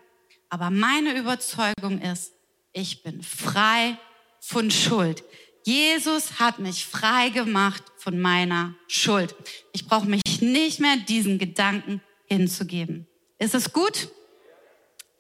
aber 0.49 0.71
meine 0.71 1.19
Überzeugung 1.19 2.01
ist, 2.01 2.33
ich 2.73 3.03
bin 3.03 3.23
frei 3.23 3.99
von 4.41 4.71
Schuld. 4.71 5.25
Jesus 5.65 6.39
hat 6.39 6.61
mich 6.61 6.87
frei 6.87 7.31
gemacht 7.31 7.83
von 7.97 8.19
meiner 8.19 8.75
Schuld. 8.87 9.35
Ich 9.73 9.87
brauche 9.87 10.07
mich 10.07 10.23
nicht 10.41 10.79
mehr 10.79 10.97
diesen 10.97 11.39
Gedanken 11.39 12.01
hinzugeben. 12.27 13.07
Ist 13.39 13.55
es 13.55 13.73
gut? 13.73 14.09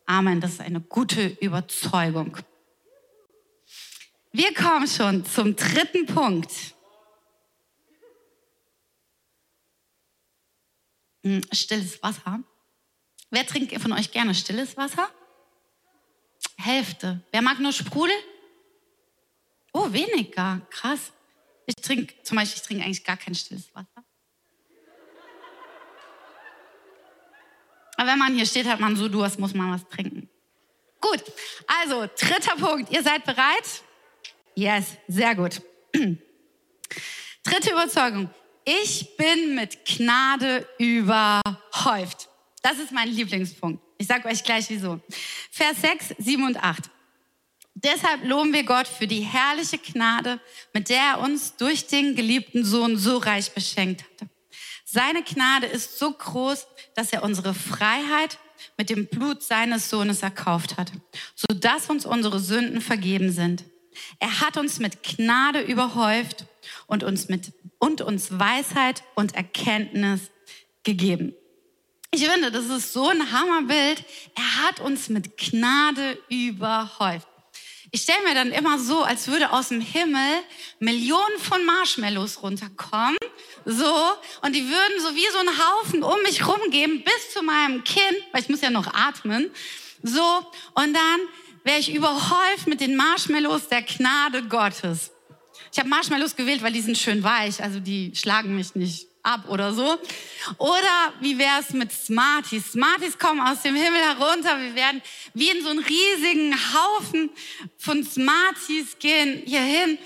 Amen, 0.06 0.40
das 0.40 0.52
ist 0.52 0.60
eine 0.60 0.80
gute 0.80 1.36
Überzeugung. 1.40 2.36
Wir 4.32 4.54
kommen 4.54 4.86
schon 4.86 5.24
zum 5.26 5.56
dritten 5.56 6.06
Punkt. 6.06 6.52
Stilles 11.52 12.02
Wasser. 12.02 12.42
Wer 13.30 13.46
trinkt 13.46 13.78
von 13.80 13.92
euch 13.92 14.10
gerne 14.10 14.34
stilles 14.34 14.76
Wasser? 14.76 15.10
Hälfte. 16.56 17.22
Wer 17.30 17.42
mag 17.42 17.58
nur 17.58 17.72
Sprudel? 17.72 18.16
Oh, 19.72 19.92
weniger. 19.92 20.60
Krass. 20.70 21.12
Ich 21.66 21.76
trinke, 21.76 22.14
zum 22.22 22.36
Beispiel, 22.36 22.56
ich 22.56 22.62
trinke 22.66 22.84
eigentlich 22.84 23.04
gar 23.04 23.16
kein 23.16 23.34
stilles 23.34 23.74
Wasser. 23.74 24.04
Aber 27.96 28.10
wenn 28.10 28.18
man 28.18 28.34
hier 28.34 28.46
steht, 28.46 28.66
hat 28.66 28.80
man 28.80 28.96
so 28.96 29.08
Durst, 29.08 29.38
muss 29.38 29.54
man 29.54 29.72
was 29.72 29.86
trinken. 29.88 30.30
Gut, 31.00 31.22
also 31.66 32.08
dritter 32.18 32.56
Punkt. 32.56 32.90
Ihr 32.92 33.02
seid 33.02 33.24
bereit? 33.24 33.82
Yes, 34.54 34.96
sehr 35.08 35.34
gut. 35.34 35.60
Dritte 37.44 37.70
Überzeugung. 37.70 38.30
Ich 38.70 39.16
bin 39.16 39.54
mit 39.54 39.86
Gnade 39.86 40.68
überhäuft. 40.76 42.28
Das 42.60 42.78
ist 42.78 42.92
mein 42.92 43.08
Lieblingspunkt. 43.08 43.82
Ich 43.96 44.06
sage 44.06 44.28
euch 44.28 44.44
gleich 44.44 44.68
wieso. 44.68 45.00
Vers 45.50 45.80
6, 45.80 46.16
7 46.18 46.44
und 46.44 46.62
8. 46.62 46.90
Deshalb 47.72 48.26
loben 48.26 48.52
wir 48.52 48.64
Gott 48.64 48.86
für 48.86 49.06
die 49.06 49.22
herrliche 49.22 49.78
Gnade, 49.78 50.38
mit 50.74 50.90
der 50.90 51.00
er 51.00 51.20
uns 51.20 51.56
durch 51.56 51.86
den 51.86 52.14
geliebten 52.14 52.62
Sohn 52.62 52.98
so 52.98 53.16
reich 53.16 53.52
beschenkt 53.52 54.02
hatte. 54.02 54.28
Seine 54.84 55.22
Gnade 55.22 55.66
ist 55.66 55.98
so 55.98 56.12
groß, 56.12 56.66
dass 56.94 57.10
er 57.10 57.22
unsere 57.22 57.54
Freiheit 57.54 58.36
mit 58.76 58.90
dem 58.90 59.06
Blut 59.06 59.42
seines 59.42 59.88
Sohnes 59.88 60.22
erkauft 60.22 60.76
hat, 60.76 60.92
sodass 61.34 61.88
uns 61.88 62.04
unsere 62.04 62.38
Sünden 62.38 62.82
vergeben 62.82 63.32
sind. 63.32 63.64
Er 64.18 64.42
hat 64.42 64.58
uns 64.58 64.78
mit 64.78 65.02
Gnade 65.02 65.62
überhäuft 65.62 66.44
und 66.88 67.04
uns 67.04 67.28
mit 67.28 67.52
und 67.78 68.00
uns 68.00 68.36
Weisheit 68.36 69.04
und 69.14 69.36
Erkenntnis 69.36 70.32
gegeben. 70.82 71.34
Ich 72.10 72.26
finde, 72.26 72.50
das 72.50 72.66
ist 72.66 72.92
so 72.92 73.08
ein 73.08 73.30
Hammerbild. 73.30 74.02
Er 74.34 74.64
hat 74.64 74.80
uns 74.80 75.08
mit 75.08 75.36
Gnade 75.36 76.18
überhäuft. 76.28 77.28
Ich 77.90 78.02
stelle 78.02 78.22
mir 78.24 78.34
dann 78.34 78.50
immer 78.50 78.78
so, 78.78 79.02
als 79.02 79.28
würde 79.28 79.52
aus 79.52 79.68
dem 79.68 79.80
Himmel 79.80 80.40
Millionen 80.78 81.38
von 81.38 81.64
Marshmallows 81.64 82.42
runterkommen, 82.42 83.16
so, 83.64 83.94
und 84.42 84.54
die 84.54 84.66
würden 84.68 85.00
so 85.00 85.14
wie 85.14 85.26
so 85.32 85.38
ein 85.38 85.48
Haufen 85.48 86.02
um 86.02 86.20
mich 86.22 86.46
rumgeben 86.46 87.02
bis 87.02 87.32
zu 87.32 87.42
meinem 87.42 87.84
Kinn, 87.84 88.16
weil 88.32 88.42
ich 88.42 88.48
muss 88.50 88.60
ja 88.60 88.70
noch 88.70 88.92
atmen, 88.92 89.50
so, 90.02 90.22
und 90.74 90.94
dann 90.94 91.20
wäre 91.64 91.78
ich 91.78 91.94
überhäuft 91.94 92.66
mit 92.66 92.80
den 92.80 92.94
Marshmallows 92.94 93.68
der 93.68 93.82
Gnade 93.82 94.42
Gottes. 94.44 95.10
Ich 95.78 95.80
habe 95.80 95.90
Marshmallows 95.90 96.34
gewählt, 96.34 96.60
weil 96.60 96.72
die 96.72 96.80
sind 96.80 96.98
schön 96.98 97.22
weich, 97.22 97.62
also 97.62 97.78
die 97.78 98.10
schlagen 98.16 98.56
mich 98.56 98.74
nicht 98.74 99.06
ab 99.22 99.48
oder 99.48 99.72
so. 99.72 99.96
Oder 100.58 101.12
wie 101.20 101.38
wäre 101.38 101.60
es 101.60 101.70
mit 101.70 101.92
Smarties? 101.92 102.72
Smarties 102.72 103.16
kommen 103.16 103.40
aus 103.40 103.62
dem 103.62 103.76
Himmel 103.76 104.00
herunter. 104.00 104.60
Wir 104.60 104.74
werden 104.74 105.00
wie 105.34 105.50
in 105.50 105.62
so 105.62 105.68
einen 105.68 105.78
riesigen 105.78 106.52
Haufen 106.74 107.30
von 107.76 108.02
Smarties 108.02 108.98
gehen 108.98 109.40
hierhin 109.46 109.98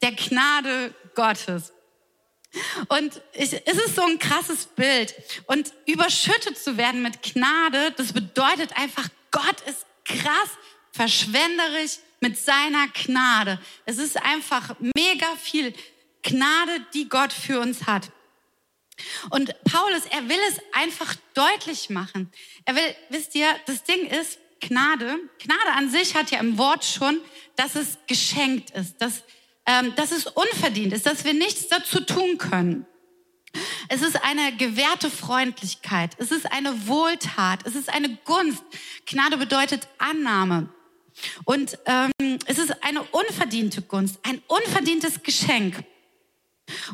der 0.00 0.12
Gnade 0.12 0.94
Gottes. 1.14 1.74
Und 2.88 3.20
ich, 3.34 3.52
es 3.52 3.84
ist 3.84 3.96
so 3.96 4.06
ein 4.06 4.18
krasses 4.18 4.64
Bild. 4.64 5.14
Und 5.44 5.74
überschüttet 5.84 6.56
zu 6.56 6.78
werden 6.78 7.02
mit 7.02 7.22
Gnade, 7.22 7.92
das 7.98 8.14
bedeutet 8.14 8.78
einfach, 8.78 9.06
Gott 9.30 9.60
ist 9.66 9.84
krass 10.06 10.48
verschwenderisch 10.92 11.98
mit 12.20 12.38
seiner 12.38 12.88
Gnade. 12.88 13.60
Es 13.84 13.98
ist 13.98 14.16
einfach 14.16 14.74
mega 14.80 15.26
viel 15.40 15.74
Gnade, 16.22 16.84
die 16.94 17.08
Gott 17.08 17.32
für 17.32 17.60
uns 17.60 17.86
hat. 17.86 18.10
Und 19.30 19.54
Paulus, 19.64 20.06
er 20.10 20.28
will 20.28 20.40
es 20.48 20.60
einfach 20.72 21.14
deutlich 21.34 21.90
machen. 21.90 22.32
Er 22.64 22.74
will, 22.74 22.96
wisst 23.10 23.34
ihr, 23.34 23.48
das 23.66 23.84
Ding 23.84 24.06
ist 24.06 24.38
Gnade. 24.60 25.18
Gnade 25.38 25.72
an 25.76 25.90
sich 25.90 26.14
hat 26.14 26.30
ja 26.30 26.40
im 26.40 26.58
Wort 26.58 26.84
schon, 26.84 27.20
dass 27.56 27.76
es 27.76 27.98
geschenkt 28.06 28.70
ist, 28.70 29.00
dass, 29.00 29.22
ähm, 29.66 29.94
dass 29.94 30.10
es 30.10 30.26
unverdient 30.26 30.92
ist, 30.92 31.06
dass 31.06 31.24
wir 31.24 31.34
nichts 31.34 31.68
dazu 31.68 32.00
tun 32.00 32.38
können. 32.38 32.86
Es 33.88 34.02
ist 34.02 34.22
eine 34.22 34.54
gewährte 34.56 35.10
Freundlichkeit. 35.10 36.14
Es 36.18 36.30
ist 36.30 36.50
eine 36.52 36.86
Wohltat. 36.86 37.66
Es 37.66 37.74
ist 37.74 37.88
eine 37.88 38.16
Gunst. 38.24 38.62
Gnade 39.06 39.36
bedeutet 39.36 39.88
Annahme. 39.98 40.68
Und 41.44 41.78
ähm, 41.86 42.38
es 42.46 42.58
ist 42.58 42.82
eine 42.82 43.02
unverdiente 43.02 43.82
Gunst, 43.82 44.18
ein 44.22 44.42
unverdientes 44.46 45.22
Geschenk. 45.22 45.84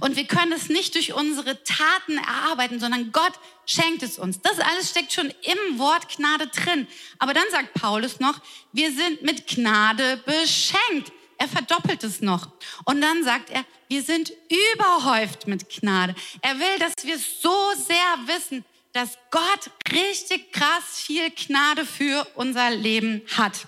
Und 0.00 0.16
wir 0.16 0.26
können 0.26 0.52
es 0.52 0.68
nicht 0.68 0.94
durch 0.94 1.14
unsere 1.14 1.62
Taten 1.64 2.18
erarbeiten, 2.18 2.78
sondern 2.78 3.12
Gott 3.12 3.32
schenkt 3.66 4.02
es 4.02 4.18
uns. 4.18 4.40
Das 4.40 4.60
alles 4.60 4.90
steckt 4.90 5.12
schon 5.12 5.30
im 5.42 5.78
Wort 5.78 6.16
Gnade 6.16 6.46
drin. 6.46 6.86
Aber 7.18 7.34
dann 7.34 7.44
sagt 7.50 7.74
Paulus 7.74 8.20
noch, 8.20 8.40
wir 8.72 8.92
sind 8.92 9.22
mit 9.22 9.46
Gnade 9.46 10.18
beschenkt. 10.24 11.12
Er 11.38 11.48
verdoppelt 11.48 12.04
es 12.04 12.20
noch. 12.20 12.48
Und 12.84 13.00
dann 13.00 13.24
sagt 13.24 13.50
er, 13.50 13.64
wir 13.88 14.02
sind 14.02 14.32
überhäuft 14.74 15.46
mit 15.46 15.68
Gnade. 15.68 16.14
Er 16.40 16.58
will, 16.58 16.78
dass 16.78 16.94
wir 17.02 17.18
so 17.18 17.54
sehr 17.76 18.36
wissen, 18.36 18.64
dass 18.92 19.18
Gott 19.32 19.70
richtig 19.92 20.52
krass 20.52 21.00
viel 21.00 21.30
Gnade 21.30 21.84
für 21.84 22.26
unser 22.36 22.70
Leben 22.70 23.22
hat. 23.36 23.66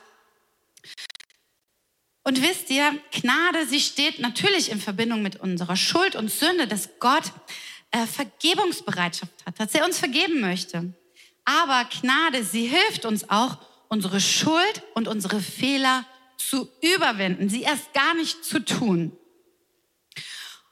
Und 2.27 2.43
wisst 2.43 2.71
ihr, 2.71 2.91
Gnade, 3.12 3.67
sie 3.69 3.79
steht 3.79 4.19
natürlich 4.19 4.73
in 4.73 4.81
Verbindung 4.81 5.23
mit 5.23 5.37
unserer 5.37 5.77
Schuld 5.77 6.17
und 6.17 6.29
Sünde, 6.29 6.67
dass 6.67 6.99
Gott 6.99 7.23
äh, 7.93 8.05
Vergebungsbereitschaft 8.05 9.47
hat, 9.47 9.61
dass 9.61 9.73
er 9.77 9.85
uns 9.85 10.01
vergeben 10.01 10.41
möchte. 10.41 10.93
Aber 11.45 11.89
Gnade, 12.01 12.43
sie 12.43 12.67
hilft 12.67 13.05
uns 13.05 13.31
auch, 13.31 13.59
unsere 13.87 14.21
Schuld 14.21 14.83
und 14.95 15.07
unsere 15.07 15.41
Fehler 15.41 16.05
zu 16.37 16.69
überwinden, 16.83 17.49
sie 17.49 17.62
erst 17.62 17.95
gar 17.95 18.15
nicht 18.15 18.45
zu 18.45 18.59
tun. 18.59 19.17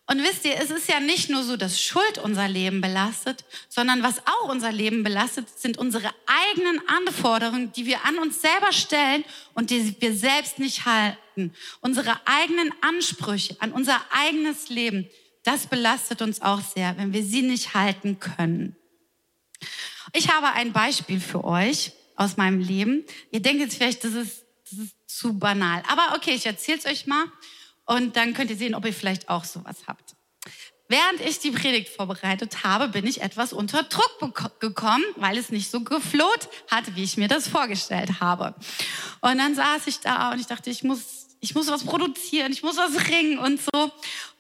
Und 0.06 0.22
wisst 0.22 0.44
ihr, 0.44 0.56
es 0.56 0.70
ist 0.70 0.88
ja 0.88 1.00
nicht 1.00 1.30
nur 1.30 1.42
so, 1.44 1.56
dass 1.56 1.80
Schuld 1.80 2.18
unser 2.18 2.46
Leben 2.46 2.82
belastet, 2.82 3.44
sondern 3.70 4.02
was 4.02 4.18
auch 4.26 4.50
unser 4.50 4.70
Leben 4.70 5.02
belastet, 5.02 5.48
sind 5.58 5.78
unsere 5.78 6.10
eigenen 6.26 6.80
Anforderungen, 6.88 7.72
die 7.72 7.86
wir 7.86 8.04
an 8.04 8.18
uns 8.18 8.42
selber 8.42 8.72
stellen 8.72 9.24
und 9.54 9.70
die 9.70 9.96
wir 10.00 10.14
selbst 10.14 10.58
nicht 10.58 10.84
halten. 10.84 11.54
Unsere 11.80 12.20
eigenen 12.26 12.70
Ansprüche 12.82 13.56
an 13.60 13.72
unser 13.72 13.98
eigenes 14.10 14.68
Leben, 14.68 15.08
das 15.42 15.66
belastet 15.68 16.20
uns 16.20 16.42
auch 16.42 16.60
sehr, 16.60 16.98
wenn 16.98 17.14
wir 17.14 17.24
sie 17.24 17.42
nicht 17.42 17.72
halten 17.72 18.20
können. 18.20 18.76
Ich 20.12 20.28
habe 20.28 20.52
ein 20.52 20.72
Beispiel 20.72 21.18
für 21.18 21.44
euch 21.44 21.92
aus 22.14 22.36
meinem 22.36 22.60
Leben. 22.60 23.04
Ihr 23.30 23.40
denkt 23.40 23.60
jetzt 23.60 23.76
vielleicht, 23.76 24.04
das 24.04 24.12
ist, 24.12 24.44
das 24.70 24.78
ist 24.80 24.94
zu 25.06 25.38
banal. 25.38 25.82
Aber 25.88 26.14
okay, 26.14 26.34
ich 26.34 26.44
erzähle 26.44 26.78
es 26.78 26.86
euch 26.86 27.06
mal. 27.06 27.24
Und 27.86 28.16
dann 28.16 28.34
könnt 28.34 28.50
ihr 28.50 28.56
sehen, 28.56 28.74
ob 28.74 28.84
ihr 28.86 28.94
vielleicht 28.94 29.28
auch 29.28 29.44
sowas 29.44 29.76
habt. 29.86 30.14
Während 30.88 31.20
ich 31.22 31.38
die 31.38 31.50
Predigt 31.50 31.88
vorbereitet 31.88 32.62
habe, 32.62 32.88
bin 32.88 33.06
ich 33.06 33.22
etwas 33.22 33.54
unter 33.54 33.84
Druck 33.84 34.60
gekommen, 34.60 35.04
weil 35.16 35.38
es 35.38 35.50
nicht 35.50 35.70
so 35.70 35.80
gefloht 35.80 36.48
hat, 36.70 36.94
wie 36.94 37.02
ich 37.02 37.16
mir 37.16 37.26
das 37.26 37.48
vorgestellt 37.48 38.20
habe. 38.20 38.54
Und 39.22 39.38
dann 39.38 39.54
saß 39.54 39.86
ich 39.86 40.00
da 40.00 40.32
und 40.32 40.40
ich 40.40 40.46
dachte, 40.46 40.68
ich 40.68 40.84
muss, 40.84 41.36
ich 41.40 41.54
muss 41.54 41.68
was 41.68 41.84
produzieren, 41.84 42.52
ich 42.52 42.62
muss 42.62 42.76
was 42.76 43.08
ringen 43.08 43.38
und 43.38 43.60
so. 43.62 43.90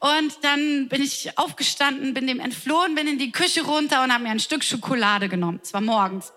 Und 0.00 0.32
dann 0.42 0.88
bin 0.88 1.00
ich 1.00 1.38
aufgestanden, 1.38 2.12
bin 2.12 2.26
dem 2.26 2.40
entflohen, 2.40 2.94
bin 2.94 3.08
in 3.08 3.18
die 3.18 3.32
Küche 3.32 3.62
runter 3.62 4.04
und 4.04 4.12
habe 4.12 4.24
mir 4.24 4.30
ein 4.30 4.40
Stück 4.40 4.64
Schokolade 4.64 5.30
genommen. 5.30 5.60
Es 5.62 5.72
war 5.72 5.80
morgens. 5.80 6.30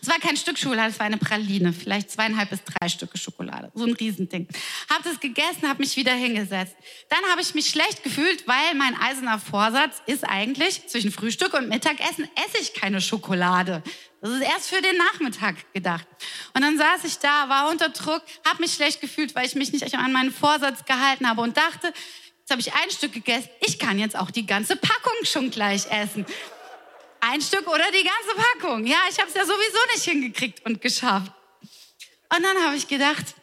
Es 0.00 0.08
war 0.08 0.18
kein 0.18 0.36
Stück 0.36 0.58
Schokolade, 0.58 0.90
es 0.90 0.98
war 0.98 1.06
eine 1.06 1.18
Praline, 1.18 1.72
vielleicht 1.72 2.10
zweieinhalb 2.10 2.50
bis 2.50 2.60
drei 2.64 2.88
Stücke 2.88 3.18
Schokolade, 3.18 3.70
so 3.74 3.84
ein 3.84 3.92
Riesending. 3.92 4.48
Hab 4.88 5.02
das 5.02 5.20
gegessen, 5.20 5.68
habe 5.68 5.80
mich 5.80 5.96
wieder 5.96 6.12
hingesetzt. 6.12 6.74
Dann 7.08 7.20
habe 7.30 7.40
ich 7.40 7.54
mich 7.54 7.68
schlecht 7.68 8.02
gefühlt, 8.02 8.46
weil 8.48 8.74
mein 8.76 8.98
eiserner 8.98 9.38
Vorsatz 9.38 10.02
ist 10.06 10.24
eigentlich, 10.24 10.86
zwischen 10.88 11.12
Frühstück 11.12 11.54
und 11.54 11.68
Mittagessen 11.68 12.28
esse 12.46 12.62
ich 12.62 12.74
keine 12.74 13.00
Schokolade. 13.00 13.82
Das 14.20 14.30
ist 14.30 14.42
erst 14.42 14.68
für 14.70 14.80
den 14.80 14.96
Nachmittag 14.96 15.72
gedacht. 15.72 16.06
Und 16.54 16.62
dann 16.62 16.78
saß 16.78 17.04
ich 17.04 17.18
da, 17.18 17.48
war 17.48 17.70
unter 17.70 17.90
Druck, 17.90 18.22
habe 18.46 18.62
mich 18.62 18.74
schlecht 18.74 19.00
gefühlt, 19.00 19.34
weil 19.34 19.46
ich 19.46 19.54
mich 19.54 19.72
nicht 19.72 19.94
an 19.94 20.12
meinen 20.12 20.32
Vorsatz 20.32 20.84
gehalten 20.84 21.28
habe 21.28 21.42
und 21.42 21.56
dachte, 21.56 21.92
jetzt 22.40 22.50
habe 22.50 22.60
ich 22.60 22.72
ein 22.74 22.90
Stück 22.90 23.12
gegessen, 23.12 23.48
ich 23.60 23.78
kann 23.78 23.98
jetzt 23.98 24.16
auch 24.16 24.30
die 24.30 24.46
ganze 24.46 24.76
Packung 24.76 25.24
schon 25.24 25.50
gleich 25.50 25.86
essen. 25.90 26.24
Ein 27.20 27.40
Stück 27.40 27.66
oder 27.66 27.84
die 27.90 28.04
ganze 28.04 28.34
Packung. 28.36 28.86
Ja, 28.86 28.98
ich 29.10 29.18
habe 29.18 29.28
es 29.28 29.34
ja 29.34 29.44
sowieso 29.44 29.78
nicht 29.92 30.04
hingekriegt 30.04 30.64
und 30.64 30.80
geschafft. 30.80 31.32
Und 32.34 32.42
dann 32.42 32.64
habe 32.64 32.76
ich 32.76 32.88
gedacht, 32.88 33.34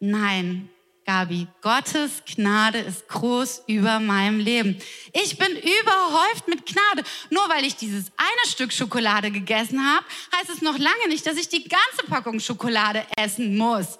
nein, 0.00 0.70
Gabi, 1.08 1.46
Gottes 1.62 2.22
Gnade 2.26 2.80
ist 2.80 3.08
groß 3.08 3.62
über 3.66 3.98
meinem 3.98 4.40
Leben. 4.40 4.78
Ich 5.14 5.38
bin 5.38 5.48
überhäuft 5.56 6.46
mit 6.46 6.66
Gnade. 6.66 7.02
Nur 7.30 7.48
weil 7.48 7.64
ich 7.64 7.76
dieses 7.76 8.12
eine 8.16 8.52
Stück 8.52 8.72
Schokolade 8.72 9.30
gegessen 9.30 9.82
habe, 9.82 10.04
heißt 10.36 10.50
es 10.50 10.60
noch 10.60 10.76
lange 10.76 11.08
nicht, 11.08 11.26
dass 11.26 11.38
ich 11.38 11.48
die 11.48 11.66
ganze 11.66 12.06
Packung 12.08 12.38
Schokolade 12.40 13.06
essen 13.16 13.56
muss. 13.56 13.98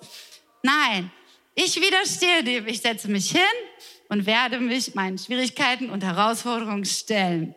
Nein, 0.62 1.10
ich 1.54 1.80
widerstehe 1.80 2.44
dem. 2.44 2.68
Ich 2.68 2.82
setze 2.82 3.08
mich 3.08 3.30
hin 3.30 3.40
und 4.10 4.26
werde 4.26 4.60
mich 4.60 4.94
meinen 4.94 5.16
Schwierigkeiten 5.16 5.88
und 5.88 6.04
Herausforderungen 6.04 6.84
stellen. 6.84 7.54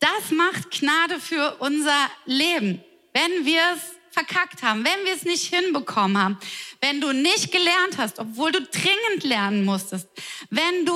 Das 0.00 0.30
macht 0.30 0.70
Gnade 0.70 1.20
für 1.20 1.56
unser 1.58 2.10
Leben. 2.24 2.82
Wenn 3.12 3.44
wir 3.44 3.60
es 3.74 4.00
verkackt 4.10 4.62
haben, 4.62 4.84
wenn 4.84 5.04
wir 5.04 5.14
es 5.14 5.24
nicht 5.24 5.54
hinbekommen 5.54 6.18
haben, 6.18 6.38
wenn 6.80 7.00
du 7.00 7.12
nicht 7.12 7.52
gelernt 7.52 7.98
hast, 7.98 8.18
obwohl 8.18 8.50
du 8.50 8.60
dringend 8.62 9.24
lernen 9.24 9.64
musstest, 9.64 10.08
wenn 10.50 10.84
du, 10.84 10.94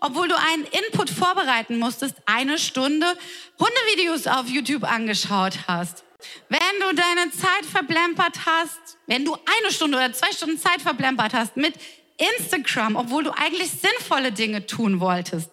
obwohl 0.00 0.28
du 0.28 0.36
einen 0.36 0.64
Input 0.64 1.10
vorbereiten 1.10 1.78
musstest, 1.78 2.16
eine 2.26 2.58
Stunde 2.58 3.06
Hundevideos 3.60 4.26
auf 4.26 4.48
YouTube 4.48 4.84
angeschaut 4.84 5.54
hast, 5.68 6.04
wenn 6.48 6.58
du 6.80 6.94
deine 6.96 7.30
Zeit 7.30 7.64
verblempert 7.70 8.40
hast, 8.44 8.98
wenn 9.06 9.24
du 9.24 9.34
eine 9.34 9.72
Stunde 9.72 9.98
oder 9.98 10.12
zwei 10.12 10.32
Stunden 10.32 10.58
Zeit 10.58 10.82
verblempert 10.82 11.32
hast 11.32 11.56
mit 11.56 11.74
Instagram, 12.16 12.96
obwohl 12.96 13.22
du 13.22 13.30
eigentlich 13.30 13.70
sinnvolle 13.70 14.32
Dinge 14.32 14.66
tun 14.66 14.98
wolltest, 14.98 15.50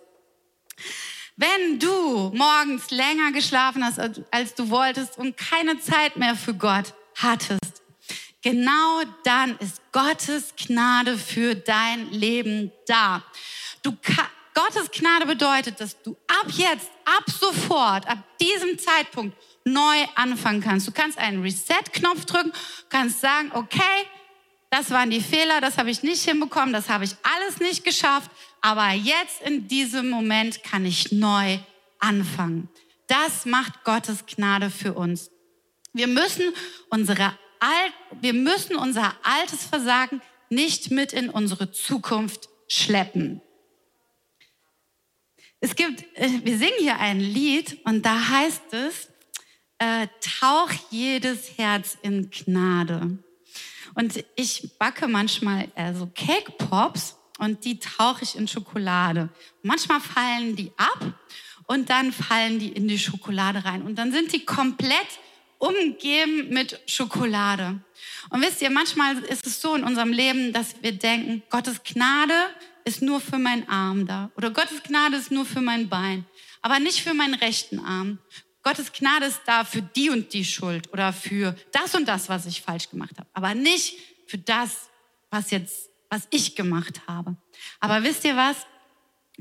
wenn 1.37 1.79
du 1.79 2.31
morgens 2.33 2.91
länger 2.91 3.31
geschlafen 3.31 3.83
hast, 3.83 3.99
als 4.31 4.55
du 4.55 4.69
wolltest 4.69 5.17
und 5.17 5.35
keine 5.37 5.79
Zeit 5.79 6.17
mehr 6.17 6.35
für 6.35 6.53
Gott 6.53 6.93
hattest, 7.15 7.83
genau 8.41 9.01
dann 9.23 9.57
ist 9.57 9.81
Gottes 9.91 10.53
Gnade 10.55 11.17
für 11.17 11.55
dein 11.55 12.09
Leben 12.11 12.71
da. 12.87 13.23
Du, 13.81 13.97
Gottes 14.53 14.89
Gnade 14.91 15.25
bedeutet, 15.25 15.81
dass 15.81 16.01
du 16.01 16.15
ab 16.27 16.47
jetzt, 16.53 16.89
ab 17.03 17.25
sofort, 17.27 18.07
ab 18.07 18.19
diesem 18.39 18.79
Zeitpunkt 18.79 19.35
neu 19.65 20.05
anfangen 20.15 20.61
kannst. 20.61 20.87
Du 20.87 20.91
kannst 20.91 21.17
einen 21.17 21.41
Reset-Knopf 21.41 22.25
drücken, 22.25 22.53
kannst 22.89 23.19
sagen, 23.19 23.51
okay, 23.53 23.81
das 24.75 24.91
waren 24.91 25.09
die 25.09 25.21
Fehler, 25.21 25.61
das 25.61 25.77
habe 25.77 25.89
ich 25.89 26.03
nicht 26.03 26.21
hinbekommen, 26.23 26.73
das 26.73 26.89
habe 26.89 27.05
ich 27.05 27.15
alles 27.23 27.61
nicht 27.61 27.85
geschafft, 27.85 28.29
aber 28.59 28.91
jetzt 28.91 29.41
in 29.41 29.69
diesem 29.69 30.09
Moment 30.09 30.63
kann 30.63 30.85
ich 30.85 31.13
neu 31.13 31.59
anfangen. 31.99 32.67
Das 33.07 33.45
macht 33.45 33.85
Gottes 33.85 34.25
Gnade 34.25 34.69
für 34.69 34.93
uns. 34.93 35.31
Wir 35.93 36.07
müssen 36.07 36.53
unsere 36.89 37.38
Alt, 37.61 37.93
wir 38.19 38.33
müssen 38.33 38.75
unser 38.75 39.15
altes 39.23 39.63
Versagen 39.63 40.21
nicht 40.49 40.91
mit 40.91 41.13
in 41.13 41.29
unsere 41.29 41.71
Zukunft 41.71 42.49
schleppen. 42.67 43.41
Es 45.61 45.77
gibt, 45.77 46.03
äh, 46.17 46.41
wir 46.43 46.57
singen 46.57 46.79
hier 46.79 46.99
ein 46.99 47.21
Lied 47.21 47.79
und 47.85 48.05
da 48.05 48.27
heißt 48.27 48.73
es, 48.73 49.07
äh, 49.77 50.07
tauch 50.41 50.69
jedes 50.89 51.57
Herz 51.57 51.97
in 52.01 52.29
Gnade. 52.29 53.19
Und 53.95 54.23
ich 54.36 54.77
backe 54.77 55.08
manchmal 55.08 55.69
äh, 55.75 55.93
so 55.93 56.08
Cake 56.13 56.51
Pops 56.51 57.17
und 57.39 57.65
die 57.65 57.79
tauche 57.79 58.23
ich 58.23 58.36
in 58.36 58.47
Schokolade. 58.47 59.29
manchmal 59.63 59.99
fallen 59.99 60.55
die 60.55 60.71
ab 60.77 61.13
und 61.67 61.89
dann 61.89 62.12
fallen 62.12 62.60
die 62.60 62.69
in 62.69 62.88
die 62.88 62.99
Schokolade 62.99 63.65
rein 63.65 63.81
und 63.81 63.95
dann 63.95 64.12
sind 64.12 64.31
die 64.34 64.45
komplett 64.45 65.08
umgeben 65.58 66.49
mit 66.49 66.79
Schokolade. 66.86 67.79
Und 68.29 68.41
wisst 68.41 68.62
ihr, 68.62 68.69
manchmal 68.69 69.17
ist 69.23 69.47
es 69.47 69.62
so 69.62 69.75
in 69.75 69.84
unserem 69.84 70.12
Leben, 70.12 70.53
dass 70.53 70.75
wir 70.81 70.91
denken, 70.91 71.43
Gottes 71.49 71.81
Gnade 71.84 72.34
ist 72.84 73.01
nur 73.01 73.19
für 73.19 73.38
meinen 73.38 73.67
Arm 73.67 74.05
da 74.05 74.29
oder 74.36 74.51
Gottes 74.51 74.84
Gnade 74.84 75.17
ist 75.17 75.31
nur 75.31 75.45
für 75.45 75.62
mein 75.62 75.89
Bein, 75.89 76.25
aber 76.62 76.79
nicht 76.79 77.01
für 77.01 77.13
meinen 77.13 77.34
rechten 77.34 77.79
Arm. 77.79 78.19
Gottes 78.65 78.91
Gnade 78.91 79.28
ist 79.28 79.41
da 79.45 79.63
für 79.63 79.84
die 79.84 80.10
und 80.10 80.34
die 80.34 80.43
Schuld 80.43 80.91
oder 80.91 81.13
für 81.13 81.56
das 81.71 81.93
und 81.93 82.08
das, 82.08 82.30
was 82.30 82.47
ich 82.47 82.63
falsch 82.63 82.89
gemacht 82.89 83.12
habe, 83.19 83.30
aber 83.34 83.54
nicht 83.54 83.99
für 84.25 84.39
das, 84.39 84.89
was 85.30 85.51
jetzt, 85.51 85.91
was 86.10 86.28
ich 86.32 86.56
gemacht 86.56 87.01
habe. 87.08 87.36
Aber 87.80 88.01
wisst 88.01 88.25
ihr 88.25 88.36
was? 88.36 88.58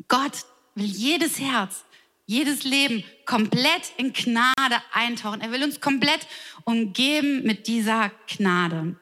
Gott 0.09 0.45
will 0.75 0.85
jedes 0.85 1.39
Herz, 1.39 1.87
jedes 2.27 2.65
Leben 2.65 3.03
komplett 3.25 3.95
in 3.97 4.13
Gnade 4.13 4.83
eintauchen. 4.93 5.41
Er 5.41 5.51
will 5.51 5.65
uns 5.65 5.81
komplett 5.81 6.27
umgeben 6.65 7.45
mit 7.45 7.67
dieser 7.67 8.11
Gnade. 8.27 8.97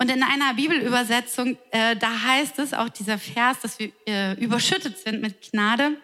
Und 0.00 0.10
in 0.10 0.24
einer 0.24 0.54
Bibelübersetzung, 0.54 1.56
äh, 1.70 1.94
da 1.94 2.22
heißt 2.22 2.58
es 2.58 2.74
auch 2.74 2.88
dieser 2.88 3.18
Vers, 3.18 3.60
dass 3.60 3.78
wir 3.78 3.92
äh, 4.08 4.34
überschüttet 4.42 4.98
sind 4.98 5.22
mit 5.22 5.52
Gnade 5.52 5.96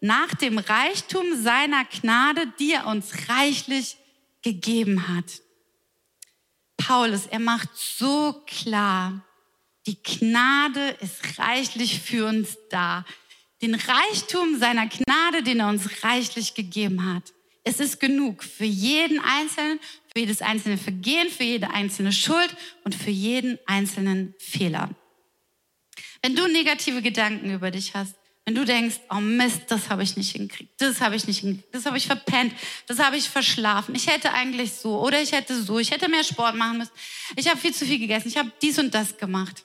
nach 0.00 0.34
dem 0.34 0.58
Reichtum 0.58 1.40
seiner 1.42 1.84
Gnade, 1.84 2.52
die 2.58 2.72
er 2.72 2.86
uns 2.86 3.28
reichlich 3.28 3.96
gegeben 4.42 5.08
hat. 5.08 5.42
Paulus, 6.76 7.26
er 7.26 7.38
macht 7.38 7.68
so 7.74 8.42
klar, 8.46 9.22
die 9.86 10.02
Gnade 10.02 10.96
ist 11.00 11.38
reichlich 11.38 12.00
für 12.00 12.26
uns 12.26 12.56
da. 12.70 13.04
Den 13.60 13.74
Reichtum 13.74 14.58
seiner 14.58 14.86
Gnade, 14.86 15.42
den 15.42 15.60
er 15.60 15.68
uns 15.68 16.02
reichlich 16.02 16.54
gegeben 16.54 17.12
hat. 17.12 17.34
Es 17.62 17.78
ist 17.78 18.00
genug 18.00 18.42
für 18.42 18.64
jeden 18.64 19.20
Einzelnen, 19.20 19.78
für 20.12 20.20
jedes 20.20 20.40
einzelne 20.40 20.78
Vergehen, 20.78 21.28
für 21.28 21.44
jede 21.44 21.70
einzelne 21.70 22.12
Schuld 22.12 22.56
und 22.84 22.94
für 22.94 23.10
jeden 23.10 23.58
einzelnen 23.66 24.34
Fehler. 24.38 24.88
Wenn 26.22 26.36
du 26.36 26.46
negative 26.48 27.02
Gedanken 27.02 27.52
über 27.52 27.70
dich 27.70 27.94
hast, 27.94 28.14
wenn 28.44 28.54
du 28.54 28.64
denkst, 28.64 29.00
oh 29.10 29.20
Mist, 29.20 29.62
das 29.68 29.90
habe 29.90 30.02
ich 30.02 30.16
nicht 30.16 30.32
hingekriegt, 30.32 30.72
das 30.78 31.00
habe 31.00 31.14
ich 31.14 31.26
nicht 31.26 31.40
hingekriegt, 31.40 31.74
das 31.74 31.86
habe 31.86 31.98
ich 31.98 32.06
verpennt, 32.06 32.54
das 32.86 32.98
habe 32.98 33.16
ich 33.16 33.28
verschlafen, 33.28 33.94
ich 33.94 34.06
hätte 34.06 34.32
eigentlich 34.32 34.72
so 34.72 35.00
oder 35.00 35.20
ich 35.20 35.32
hätte 35.32 35.60
so, 35.62 35.78
ich 35.78 35.90
hätte 35.90 36.08
mehr 36.08 36.24
Sport 36.24 36.56
machen 36.56 36.78
müssen, 36.78 36.92
ich 37.36 37.48
habe 37.48 37.58
viel 37.58 37.74
zu 37.74 37.84
viel 37.84 37.98
gegessen, 37.98 38.28
ich 38.28 38.38
habe 38.38 38.50
dies 38.62 38.78
und 38.78 38.94
das 38.94 39.16
gemacht, 39.18 39.64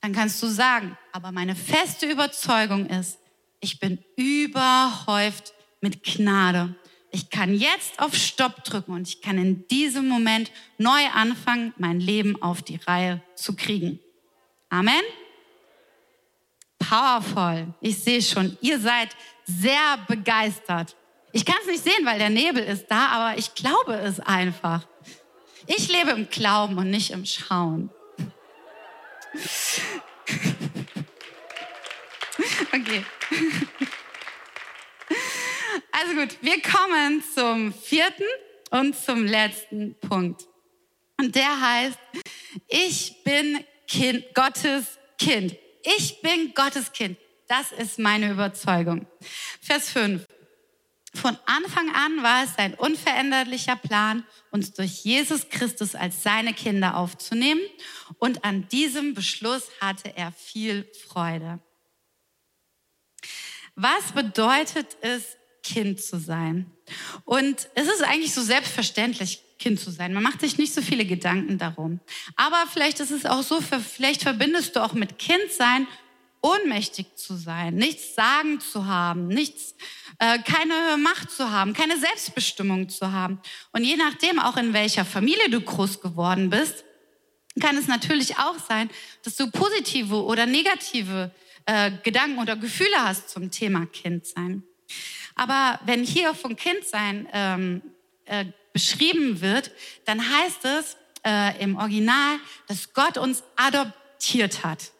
dann 0.00 0.12
kannst 0.12 0.42
du 0.42 0.46
sagen, 0.46 0.96
aber 1.12 1.32
meine 1.32 1.56
feste 1.56 2.06
Überzeugung 2.06 2.86
ist, 2.86 3.18
ich 3.60 3.80
bin 3.80 3.98
überhäuft 4.16 5.54
mit 5.80 6.02
Gnade. 6.02 6.74
Ich 7.10 7.30
kann 7.30 7.54
jetzt 7.54 8.00
auf 8.00 8.14
Stopp 8.14 8.64
drücken 8.64 8.92
und 8.92 9.08
ich 9.08 9.22
kann 9.22 9.38
in 9.38 9.66
diesem 9.68 10.08
Moment 10.08 10.50
neu 10.78 11.06
anfangen, 11.14 11.72
mein 11.78 12.00
Leben 12.00 12.42
auf 12.42 12.60
die 12.60 12.76
Reihe 12.76 13.22
zu 13.36 13.54
kriegen. 13.54 14.00
Amen 14.68 15.02
powerful. 16.88 17.74
Ich 17.80 18.02
sehe 18.02 18.22
schon, 18.22 18.56
ihr 18.60 18.78
seid 18.78 19.10
sehr 19.44 19.98
begeistert. 20.08 20.96
Ich 21.32 21.44
kann 21.44 21.56
es 21.62 21.66
nicht 21.66 21.84
sehen, 21.84 22.04
weil 22.04 22.18
der 22.18 22.30
Nebel 22.30 22.62
ist 22.62 22.86
da, 22.88 23.08
aber 23.08 23.38
ich 23.38 23.54
glaube 23.54 23.94
es 23.94 24.20
einfach. 24.20 24.86
Ich 25.66 25.88
lebe 25.88 26.10
im 26.10 26.28
Glauben 26.28 26.78
und 26.78 26.90
nicht 26.90 27.10
im 27.10 27.24
Schauen. 27.24 27.90
Okay. 32.72 33.04
Also 35.92 36.14
gut, 36.14 36.36
wir 36.40 36.60
kommen 36.60 37.22
zum 37.34 37.72
vierten 37.72 38.24
und 38.70 38.96
zum 38.96 39.24
letzten 39.24 39.94
Punkt. 40.00 40.42
Und 41.18 41.34
der 41.36 41.60
heißt, 41.60 41.98
ich 42.66 43.22
bin 43.22 43.64
kind, 43.86 44.24
Gottes 44.34 44.98
Kind. 45.18 45.56
Ich 45.84 46.20
bin 46.22 46.54
Gottes 46.54 46.92
Kind. 46.92 47.18
Das 47.46 47.72
ist 47.72 47.98
meine 47.98 48.30
Überzeugung. 48.30 49.06
Vers 49.60 49.90
5. 49.90 50.26
Von 51.14 51.38
Anfang 51.46 51.94
an 51.94 52.22
war 52.22 52.44
es 52.44 52.54
sein 52.54 52.74
unveränderlicher 52.74 53.76
Plan, 53.76 54.26
uns 54.50 54.72
durch 54.72 55.04
Jesus 55.04 55.48
Christus 55.48 55.94
als 55.94 56.22
seine 56.22 56.54
Kinder 56.54 56.96
aufzunehmen. 56.96 57.60
Und 58.18 58.44
an 58.44 58.66
diesem 58.68 59.14
Beschluss 59.14 59.70
hatte 59.80 60.16
er 60.16 60.32
viel 60.32 60.90
Freude. 61.06 61.60
Was 63.76 64.12
bedeutet 64.12 64.96
es, 65.02 65.36
Kind 65.62 66.02
zu 66.02 66.18
sein? 66.18 66.70
Und 67.24 67.68
es 67.74 67.86
ist 67.86 68.02
eigentlich 68.02 68.34
so 68.34 68.42
selbstverständlich, 68.42 69.43
Kind 69.64 69.80
zu 69.80 69.90
sein. 69.90 70.12
Man 70.12 70.22
macht 70.22 70.42
sich 70.42 70.58
nicht 70.58 70.74
so 70.74 70.82
viele 70.82 71.06
Gedanken 71.06 71.56
darum. 71.56 71.98
Aber 72.36 72.64
vielleicht 72.70 73.00
ist 73.00 73.10
es 73.10 73.24
auch 73.24 73.42
so, 73.42 73.62
vielleicht 73.62 74.22
verbindest 74.22 74.76
du 74.76 74.84
auch 74.84 74.92
mit 74.92 75.18
Kindsein 75.18 75.86
ohnmächtig 76.42 77.16
zu 77.16 77.34
sein, 77.34 77.74
nichts 77.74 78.14
sagen 78.14 78.60
zu 78.60 78.84
haben, 78.84 79.26
nichts, 79.26 79.74
äh, 80.18 80.38
keine 80.40 80.98
Macht 80.98 81.30
zu 81.30 81.50
haben, 81.50 81.72
keine 81.72 81.98
Selbstbestimmung 81.98 82.90
zu 82.90 83.10
haben. 83.10 83.40
Und 83.72 83.84
je 83.84 83.96
nachdem, 83.96 84.38
auch 84.38 84.58
in 84.58 84.74
welcher 84.74 85.06
Familie 85.06 85.48
du 85.48 85.62
groß 85.62 86.02
geworden 86.02 86.50
bist, 86.50 86.84
kann 87.58 87.78
es 87.78 87.88
natürlich 87.88 88.36
auch 88.36 88.58
sein, 88.68 88.90
dass 89.22 89.36
du 89.36 89.50
positive 89.50 90.24
oder 90.24 90.44
negative 90.44 91.30
äh, 91.64 91.90
Gedanken 92.02 92.38
oder 92.38 92.56
Gefühle 92.56 92.98
hast 92.98 93.30
zum 93.30 93.50
Thema 93.50 93.86
Kindsein. 93.86 94.62
Aber 95.36 95.80
wenn 95.86 96.04
hier 96.04 96.34
von 96.34 96.54
Kindsein 96.54 97.26
ähm, 97.32 97.80
äh, 98.26 98.44
beschrieben 98.74 99.40
wird, 99.40 99.70
dann 100.04 100.20
heißt 100.20 100.64
es 100.66 100.96
äh, 101.24 101.62
im 101.62 101.76
Original, 101.76 102.38
dass 102.66 102.92
Gott 102.92 103.16
uns 103.16 103.42
adoptiert 103.56 104.64
hat. 104.64 104.90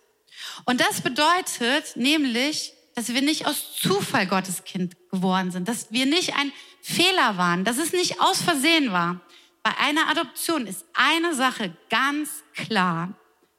Und 0.64 0.80
das 0.80 1.02
bedeutet 1.02 1.96
nämlich, 1.96 2.72
dass 2.94 3.12
wir 3.12 3.20
nicht 3.20 3.46
aus 3.46 3.74
Zufall 3.76 4.26
Gottes 4.26 4.64
Kind 4.64 4.96
geworden 5.10 5.50
sind, 5.50 5.68
dass 5.68 5.90
wir 5.90 6.06
nicht 6.06 6.34
ein 6.36 6.52
Fehler 6.80 7.36
waren, 7.36 7.64
dass 7.64 7.78
es 7.78 7.92
nicht 7.92 8.20
aus 8.20 8.40
Versehen 8.40 8.92
war. 8.92 9.20
Bei 9.62 9.76
einer 9.78 10.08
Adoption 10.08 10.66
ist 10.66 10.84
eine 10.94 11.34
Sache 11.34 11.76
ganz 11.90 12.44
klar. 12.54 13.14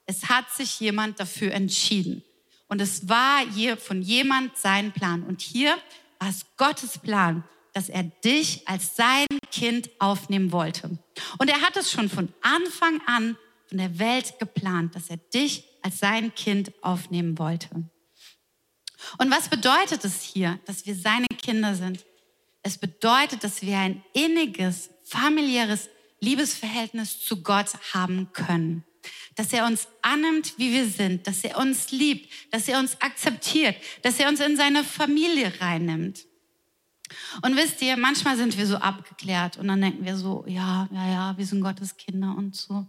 Es 0.06 0.30
hat 0.30 0.50
sich 0.52 0.80
jemand 0.80 1.20
dafür 1.20 1.52
entschieden. 1.52 2.24
Und 2.68 2.80
es 2.80 3.10
war 3.10 3.40
hier 3.54 3.76
von 3.76 4.02
jemand 4.02 4.58
sein 4.58 4.92
Plan. 4.92 5.24
Und 5.24 5.42
hier 5.42 5.78
war 6.20 6.30
es 6.30 6.46
Gottes 6.58 6.98
Plan, 7.00 7.44
dass 7.76 7.90
er 7.90 8.04
dich 8.04 8.66
als 8.66 8.96
sein 8.96 9.28
Kind 9.52 9.90
aufnehmen 10.00 10.54
wollte. 10.54 10.98
Und 11.40 11.50
er 11.50 11.60
hat 11.62 11.76
es 11.76 11.92
schon 11.92 12.10
von 12.10 12.34
Anfang 12.42 13.02
an 13.06 13.38
von 13.68 13.78
der 13.78 14.00
Welt 14.00 14.40
geplant, 14.40 14.96
dass 14.96 15.10
er 15.10 15.18
dich 15.18 15.66
als 15.82 16.00
sein 16.00 16.34
Kind 16.36 16.72
aufnehmen 16.82 17.38
wollte. 17.38 17.70
Und 19.18 19.30
was 19.30 19.50
bedeutet 19.50 20.06
es 20.06 20.22
hier, 20.22 20.58
dass 20.66 20.86
wir 20.86 20.96
seine 20.96 21.28
Kinder 21.28 21.76
sind? 21.76 22.06
Es 22.64 22.78
bedeutet, 22.78 23.44
dass 23.44 23.62
wir 23.62 23.78
ein 23.78 24.02
inniges, 24.14 24.90
familiäres 25.04 25.90
Liebesverhältnis 26.22 27.20
zu 27.20 27.44
Gott 27.44 27.72
haben 27.94 28.32
können. 28.32 28.86
Dass 29.36 29.52
er 29.52 29.66
uns 29.66 29.90
annimmt, 30.02 30.54
wie 30.58 30.72
wir 30.72 30.88
sind, 30.88 31.28
dass 31.28 31.44
er 31.44 31.58
uns 31.58 31.92
liebt, 31.92 32.32
dass 32.54 32.70
er 32.70 32.80
uns 32.80 33.02
akzeptiert, 33.02 33.76
dass 34.02 34.18
er 34.18 34.30
uns 34.30 34.40
in 34.40 34.56
seine 34.56 34.86
Familie 34.86 35.52
reinnimmt. 35.60 36.26
Und 37.42 37.56
wisst 37.56 37.82
ihr, 37.82 37.98
manchmal 37.98 38.38
sind 38.38 38.58
wir 38.58 38.68
so 38.68 38.78
abgeklärt 38.78 39.58
und 39.58 39.68
dann 39.68 39.82
denken 39.82 40.06
wir 40.06 40.16
so, 40.18 40.44
ja, 40.48 40.88
ja, 40.92 41.08
ja, 41.10 41.38
wir 41.38 41.46
sind 41.46 41.62
Gottes 41.62 41.98
Kinder 41.98 42.36
und 42.38 42.56
so. 42.56 42.86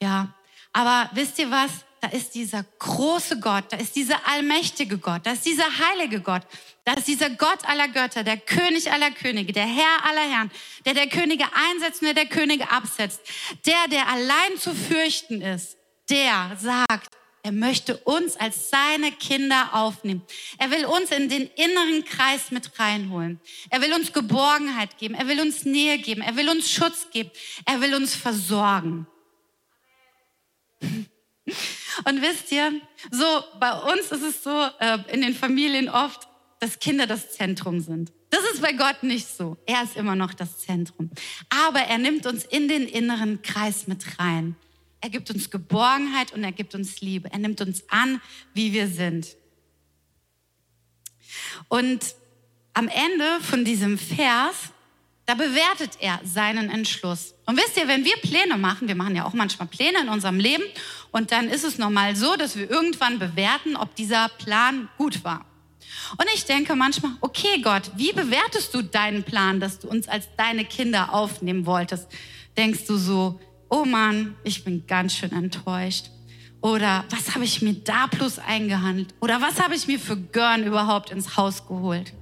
Ja, 0.00 0.34
aber 0.72 1.10
wisst 1.14 1.38
ihr 1.38 1.50
was? 1.50 1.70
Da 2.00 2.08
ist 2.08 2.34
dieser 2.34 2.64
große 2.78 3.40
Gott, 3.40 3.64
da 3.70 3.76
ist 3.76 3.94
dieser 3.94 4.26
allmächtige 4.26 4.96
Gott, 4.96 5.26
da 5.26 5.32
ist 5.32 5.44
dieser 5.44 5.66
heilige 5.66 6.22
Gott, 6.22 6.42
da 6.84 6.94
ist 6.94 7.06
dieser 7.06 7.28
Gott 7.28 7.68
aller 7.68 7.88
Götter, 7.88 8.24
der 8.24 8.38
König 8.38 8.90
aller 8.90 9.10
Könige, 9.10 9.52
der 9.52 9.66
Herr 9.66 10.06
aller 10.06 10.22
Herren, 10.22 10.50
der 10.86 10.94
der 10.94 11.08
Könige 11.08 11.44
einsetzt 11.52 12.00
und 12.00 12.06
der 12.06 12.14
der 12.14 12.26
Könige 12.26 12.70
absetzt, 12.70 13.20
der, 13.66 13.86
der 13.90 14.08
allein 14.08 14.56
zu 14.58 14.74
fürchten 14.74 15.42
ist, 15.42 15.76
der 16.08 16.56
sagt, 16.58 17.19
er 17.42 17.52
möchte 17.52 17.96
uns 17.98 18.36
als 18.36 18.68
seine 18.68 19.12
Kinder 19.12 19.70
aufnehmen. 19.72 20.22
Er 20.58 20.70
will 20.70 20.84
uns 20.84 21.10
in 21.10 21.28
den 21.28 21.48
inneren 21.56 22.04
Kreis 22.04 22.50
mit 22.50 22.78
reinholen. 22.78 23.40
Er 23.70 23.80
will 23.80 23.94
uns 23.94 24.12
Geborgenheit 24.12 24.98
geben. 24.98 25.14
Er 25.14 25.26
will 25.26 25.40
uns 25.40 25.64
Nähe 25.64 25.98
geben. 25.98 26.20
Er 26.20 26.36
will 26.36 26.50
uns 26.50 26.70
Schutz 26.70 27.08
geben. 27.10 27.30
Er 27.64 27.80
will 27.80 27.94
uns 27.94 28.14
versorgen. 28.14 29.06
Und 32.04 32.22
wisst 32.22 32.52
ihr, 32.52 32.80
so 33.10 33.24
bei 33.58 33.72
uns 33.72 34.12
ist 34.12 34.22
es 34.22 34.44
so 34.44 34.68
äh, 34.78 34.98
in 35.12 35.22
den 35.22 35.34
Familien 35.34 35.88
oft, 35.88 36.28
dass 36.60 36.78
Kinder 36.78 37.06
das 37.06 37.32
Zentrum 37.32 37.80
sind. 37.80 38.12
Das 38.28 38.44
ist 38.52 38.62
bei 38.62 38.72
Gott 38.72 39.02
nicht 39.02 39.26
so. 39.26 39.56
Er 39.66 39.82
ist 39.82 39.96
immer 39.96 40.14
noch 40.14 40.34
das 40.34 40.58
Zentrum. 40.58 41.10
Aber 41.48 41.80
er 41.80 41.98
nimmt 41.98 42.26
uns 42.26 42.44
in 42.44 42.68
den 42.68 42.86
inneren 42.86 43.42
Kreis 43.42 43.86
mit 43.86 44.18
rein. 44.18 44.56
Er 45.00 45.10
gibt 45.10 45.30
uns 45.30 45.50
Geborgenheit 45.50 46.32
und 46.32 46.44
er 46.44 46.52
gibt 46.52 46.74
uns 46.74 47.00
Liebe. 47.00 47.30
Er 47.32 47.38
nimmt 47.38 47.60
uns 47.60 47.84
an, 47.88 48.20
wie 48.52 48.72
wir 48.72 48.88
sind. 48.88 49.36
Und 51.68 52.14
am 52.74 52.88
Ende 52.88 53.40
von 53.40 53.64
diesem 53.64 53.98
Vers, 53.98 54.70
da 55.26 55.34
bewertet 55.34 55.98
er 56.00 56.20
seinen 56.24 56.70
Entschluss. 56.70 57.34
Und 57.46 57.56
wisst 57.56 57.76
ihr, 57.76 57.88
wenn 57.88 58.04
wir 58.04 58.16
Pläne 58.16 58.58
machen, 58.58 58.88
wir 58.88 58.94
machen 58.94 59.16
ja 59.16 59.24
auch 59.24 59.32
manchmal 59.32 59.68
Pläne 59.68 60.00
in 60.02 60.08
unserem 60.08 60.38
Leben, 60.38 60.64
und 61.12 61.32
dann 61.32 61.48
ist 61.48 61.64
es 61.64 61.78
normal 61.78 62.14
so, 62.14 62.36
dass 62.36 62.56
wir 62.56 62.70
irgendwann 62.70 63.18
bewerten, 63.18 63.76
ob 63.76 63.94
dieser 63.96 64.28
Plan 64.28 64.88
gut 64.96 65.24
war. 65.24 65.44
Und 66.16 66.26
ich 66.34 66.44
denke 66.44 66.76
manchmal, 66.76 67.12
okay 67.20 67.60
Gott, 67.62 67.90
wie 67.96 68.12
bewertest 68.12 68.74
du 68.74 68.82
deinen 68.82 69.24
Plan, 69.24 69.60
dass 69.60 69.78
du 69.80 69.88
uns 69.88 70.08
als 70.08 70.28
deine 70.36 70.64
Kinder 70.64 71.12
aufnehmen 71.12 71.66
wolltest? 71.66 72.06
Denkst 72.56 72.86
du 72.86 72.96
so, 72.96 73.40
oh 73.70 73.84
Mann, 73.84 74.34
ich 74.44 74.64
bin 74.64 74.86
ganz 74.86 75.14
schön 75.14 75.32
enttäuscht. 75.32 76.10
Oder 76.60 77.04
was 77.08 77.34
habe 77.34 77.44
ich 77.44 77.62
mir 77.62 77.72
da 77.72 78.06
plus 78.06 78.38
eingehandelt? 78.38 79.14
Oder 79.20 79.40
was 79.40 79.60
habe 79.62 79.74
ich 79.74 79.86
mir 79.86 79.98
für 79.98 80.16
Görn 80.16 80.64
überhaupt 80.64 81.10
ins 81.10 81.36
Haus 81.36 81.66
geholt? 81.66 82.12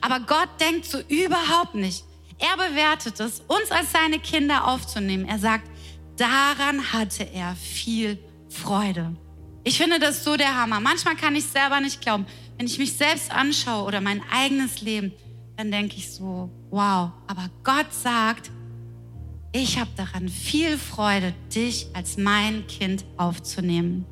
Aber 0.00 0.20
Gott 0.20 0.48
denkt 0.60 0.84
so 0.84 1.00
überhaupt 1.08 1.74
nicht. 1.74 2.04
Er 2.38 2.56
bewertet 2.56 3.18
es, 3.18 3.40
uns 3.40 3.70
als 3.70 3.92
seine 3.92 4.20
Kinder 4.20 4.68
aufzunehmen. 4.68 5.26
Er 5.26 5.38
sagt, 5.38 5.68
daran 6.16 6.92
hatte 6.92 7.24
er 7.24 7.56
viel 7.56 8.18
Freude. 8.48 9.16
Ich 9.64 9.78
finde 9.78 9.98
das 9.98 10.22
so 10.22 10.36
der 10.36 10.56
Hammer. 10.60 10.80
Manchmal 10.80 11.16
kann 11.16 11.34
ich 11.34 11.44
selber 11.44 11.80
nicht 11.80 12.00
glauben. 12.00 12.26
Wenn 12.58 12.66
ich 12.66 12.78
mich 12.78 12.92
selbst 12.92 13.32
anschaue 13.32 13.84
oder 13.84 14.00
mein 14.00 14.22
eigenes 14.30 14.80
Leben, 14.82 15.12
dann 15.56 15.70
denke 15.70 15.96
ich 15.96 16.12
so, 16.12 16.50
wow. 16.70 17.10
Aber 17.26 17.50
Gott 17.64 17.92
sagt, 17.92 18.50
ich 19.52 19.78
habe 19.78 19.90
daran 19.96 20.28
viel 20.28 20.78
Freude, 20.78 21.34
dich 21.54 21.86
als 21.92 22.16
mein 22.16 22.66
Kind 22.66 23.04
aufzunehmen. 23.18 24.06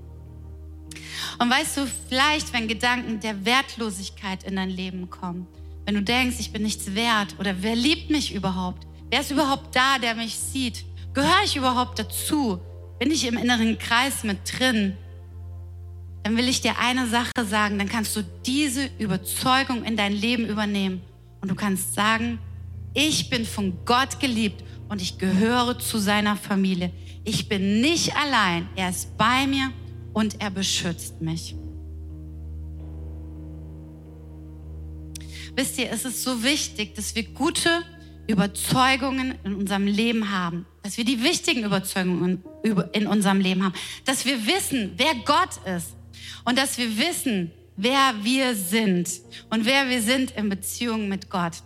Und 1.38 1.50
weißt 1.50 1.78
du, 1.78 1.86
vielleicht, 2.08 2.52
wenn 2.52 2.68
Gedanken 2.68 3.20
der 3.20 3.44
Wertlosigkeit 3.46 4.44
in 4.44 4.56
dein 4.56 4.68
Leben 4.68 5.08
kommen, 5.08 5.46
wenn 5.86 5.94
du 5.94 6.02
denkst, 6.02 6.36
ich 6.38 6.52
bin 6.52 6.62
nichts 6.62 6.94
wert 6.94 7.34
oder 7.38 7.62
wer 7.62 7.74
liebt 7.74 8.10
mich 8.10 8.34
überhaupt? 8.34 8.86
Wer 9.10 9.20
ist 9.20 9.30
überhaupt 9.30 9.74
da, 9.74 9.98
der 9.98 10.14
mich 10.14 10.36
sieht? 10.36 10.84
Gehöre 11.14 11.42
ich 11.44 11.56
überhaupt 11.56 11.98
dazu? 11.98 12.60
Bin 12.98 13.10
ich 13.10 13.26
im 13.26 13.38
inneren 13.38 13.78
Kreis 13.78 14.22
mit 14.22 14.38
drin? 14.44 14.96
Dann 16.22 16.36
will 16.36 16.48
ich 16.48 16.60
dir 16.60 16.78
eine 16.78 17.06
Sache 17.08 17.44
sagen, 17.48 17.78
dann 17.78 17.88
kannst 17.88 18.14
du 18.14 18.22
diese 18.44 18.90
Überzeugung 18.98 19.84
in 19.84 19.96
dein 19.96 20.12
Leben 20.12 20.44
übernehmen 20.44 21.00
und 21.40 21.50
du 21.50 21.54
kannst 21.54 21.94
sagen, 21.94 22.38
ich 22.92 23.30
bin 23.30 23.46
von 23.46 23.78
Gott 23.86 24.20
geliebt 24.20 24.62
und 24.90 25.00
ich 25.00 25.18
gehöre 25.18 25.78
zu 25.78 25.98
seiner 25.98 26.36
Familie. 26.36 26.92
Ich 27.24 27.48
bin 27.48 27.80
nicht 27.80 28.14
allein. 28.16 28.68
Er 28.74 28.90
ist 28.90 29.16
bei 29.16 29.46
mir 29.46 29.72
und 30.12 30.40
er 30.40 30.50
beschützt 30.50 31.22
mich. 31.22 31.54
Wisst 35.54 35.78
ihr, 35.78 35.90
es 35.90 36.04
ist 36.04 36.22
so 36.24 36.42
wichtig, 36.42 36.94
dass 36.96 37.14
wir 37.14 37.22
gute 37.22 37.70
Überzeugungen 38.26 39.36
in 39.44 39.54
unserem 39.54 39.86
Leben 39.86 40.30
haben, 40.30 40.66
dass 40.82 40.96
wir 40.96 41.04
die 41.04 41.22
wichtigen 41.22 41.64
Überzeugungen 41.64 42.42
in 42.92 43.06
unserem 43.06 43.40
Leben 43.40 43.64
haben, 43.64 43.74
dass 44.04 44.24
wir 44.24 44.44
wissen, 44.46 44.92
wer 44.96 45.14
Gott 45.24 45.64
ist 45.66 45.94
und 46.44 46.58
dass 46.58 46.78
wir 46.78 46.98
wissen, 46.98 47.52
wer 47.76 48.14
wir 48.22 48.56
sind 48.56 49.08
und 49.50 49.64
wer 49.64 49.88
wir 49.88 50.02
sind 50.02 50.32
in 50.32 50.48
Beziehung 50.48 51.08
mit 51.08 51.30
Gott. 51.30 51.62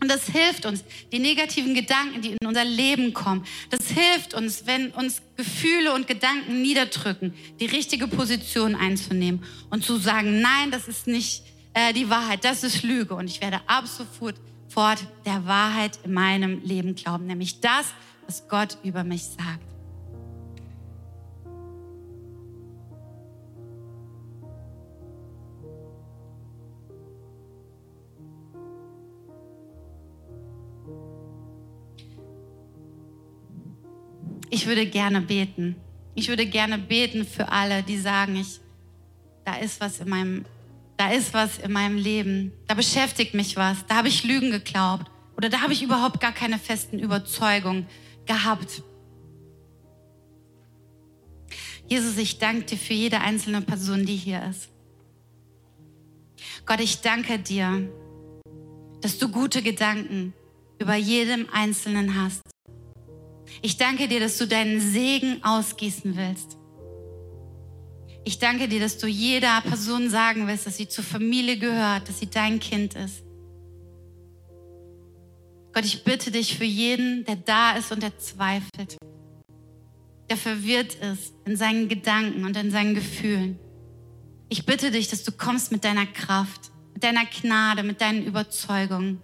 Und 0.00 0.08
das 0.08 0.26
hilft 0.26 0.64
uns, 0.64 0.82
die 1.12 1.18
negativen 1.18 1.74
Gedanken, 1.74 2.22
die 2.22 2.30
in 2.30 2.46
unser 2.46 2.64
Leben 2.64 3.12
kommen, 3.12 3.44
das 3.68 3.88
hilft 3.88 4.32
uns, 4.34 4.66
wenn 4.66 4.90
uns 4.92 5.20
Gefühle 5.36 5.92
und 5.92 6.06
Gedanken 6.06 6.62
niederdrücken, 6.62 7.34
die 7.60 7.66
richtige 7.66 8.08
Position 8.08 8.74
einzunehmen 8.74 9.44
und 9.68 9.84
zu 9.84 9.98
sagen, 9.98 10.40
nein, 10.40 10.70
das 10.70 10.88
ist 10.88 11.06
nicht 11.06 11.42
äh, 11.74 11.92
die 11.92 12.08
Wahrheit, 12.08 12.44
das 12.44 12.64
ist 12.64 12.82
Lüge. 12.82 13.14
Und 13.14 13.28
ich 13.28 13.40
werde 13.42 13.60
ab 13.66 13.86
sofort 13.86 14.36
der 15.26 15.46
Wahrheit 15.46 15.98
in 16.04 16.12
meinem 16.12 16.62
Leben 16.62 16.94
glauben, 16.94 17.26
nämlich 17.26 17.60
das, 17.60 17.86
was 18.26 18.48
Gott 18.48 18.78
über 18.84 19.04
mich 19.04 19.24
sagt. 19.24 19.69
Ich 34.60 34.66
würde 34.66 34.84
gerne 34.84 35.22
beten. 35.22 35.74
Ich 36.14 36.28
würde 36.28 36.44
gerne 36.44 36.76
beten 36.76 37.24
für 37.24 37.48
alle, 37.48 37.82
die 37.82 37.96
sagen, 37.96 38.36
ich, 38.36 38.60
da 39.42 39.54
ist 39.54 39.80
was 39.80 40.00
in 40.00 40.10
meinem, 40.10 40.44
da 40.98 41.10
ist 41.10 41.32
was 41.32 41.56
in 41.56 41.72
meinem 41.72 41.96
Leben. 41.96 42.52
Da 42.66 42.74
beschäftigt 42.74 43.32
mich 43.32 43.56
was. 43.56 43.86
Da 43.86 43.96
habe 43.96 44.08
ich 44.08 44.22
Lügen 44.22 44.50
geglaubt. 44.50 45.10
Oder 45.34 45.48
da 45.48 45.62
habe 45.62 45.72
ich 45.72 45.82
überhaupt 45.82 46.20
gar 46.20 46.32
keine 46.32 46.58
festen 46.58 46.98
Überzeugungen 46.98 47.86
gehabt. 48.26 48.82
Jesus, 51.88 52.18
ich 52.18 52.38
danke 52.38 52.64
dir 52.66 52.76
für 52.76 52.92
jede 52.92 53.22
einzelne 53.22 53.62
Person, 53.62 54.04
die 54.04 54.16
hier 54.16 54.44
ist. 54.44 54.68
Gott, 56.66 56.80
ich 56.80 57.00
danke 57.00 57.38
dir, 57.38 57.90
dass 59.00 59.16
du 59.16 59.30
gute 59.30 59.62
Gedanken 59.62 60.34
über 60.78 60.96
jedem 60.96 61.48
Einzelnen 61.50 62.22
hast. 62.22 62.42
Ich 63.62 63.76
danke 63.76 64.08
dir, 64.08 64.20
dass 64.20 64.38
du 64.38 64.46
deinen 64.46 64.80
Segen 64.80 65.42
ausgießen 65.44 66.16
willst. 66.16 66.56
Ich 68.24 68.38
danke 68.38 68.68
dir, 68.68 68.80
dass 68.80 68.98
du 68.98 69.06
jeder 69.06 69.60
Person 69.62 70.10
sagen 70.10 70.46
willst, 70.46 70.66
dass 70.66 70.76
sie 70.76 70.88
zur 70.88 71.04
Familie 71.04 71.58
gehört, 71.58 72.08
dass 72.08 72.20
sie 72.20 72.30
dein 72.30 72.60
Kind 72.60 72.94
ist. 72.94 73.22
Gott, 75.72 75.84
ich 75.84 76.04
bitte 76.04 76.30
dich 76.30 76.56
für 76.56 76.64
jeden, 76.64 77.24
der 77.24 77.36
da 77.36 77.76
ist 77.76 77.92
und 77.92 78.02
der 78.02 78.18
zweifelt, 78.18 78.96
der 80.28 80.36
verwirrt 80.36 80.94
ist 80.94 81.34
in 81.44 81.56
seinen 81.56 81.88
Gedanken 81.88 82.44
und 82.44 82.56
in 82.56 82.70
seinen 82.70 82.94
Gefühlen. 82.94 83.58
Ich 84.48 84.66
bitte 84.66 84.90
dich, 84.90 85.08
dass 85.08 85.22
du 85.22 85.32
kommst 85.32 85.70
mit 85.70 85.84
deiner 85.84 86.06
Kraft, 86.06 86.72
mit 86.92 87.04
deiner 87.04 87.24
Gnade, 87.24 87.82
mit 87.82 88.00
deinen 88.00 88.24
Überzeugungen. 88.24 89.22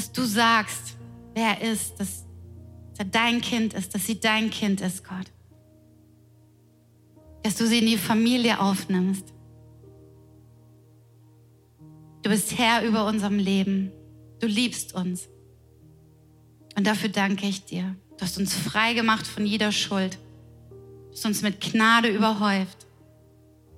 Dass 0.00 0.12
du 0.12 0.24
sagst, 0.24 0.96
wer 1.34 1.60
er 1.60 1.72
ist, 1.72 2.00
dass 2.00 2.24
er 2.96 3.04
dein 3.04 3.42
Kind 3.42 3.74
ist, 3.74 3.94
dass 3.94 4.06
sie 4.06 4.18
dein 4.18 4.48
Kind 4.48 4.80
ist, 4.80 5.04
Gott. 5.04 5.26
Dass 7.42 7.56
du 7.56 7.66
sie 7.66 7.80
in 7.80 7.86
die 7.86 7.98
Familie 7.98 8.60
aufnimmst. 8.60 9.34
Du 12.22 12.30
bist 12.30 12.56
Herr 12.56 12.82
über 12.82 13.04
unserem 13.04 13.38
Leben. 13.38 13.92
Du 14.38 14.46
liebst 14.46 14.94
uns. 14.94 15.28
Und 16.78 16.86
dafür 16.86 17.10
danke 17.10 17.46
ich 17.46 17.66
dir. 17.66 17.94
Du 18.16 18.22
hast 18.22 18.38
uns 18.38 18.54
frei 18.54 18.94
gemacht 18.94 19.26
von 19.26 19.44
jeder 19.44 19.70
Schuld. 19.70 20.18
Du 20.70 21.12
hast 21.12 21.26
uns 21.26 21.42
mit 21.42 21.60
Gnade 21.60 22.08
überhäuft. 22.08 22.86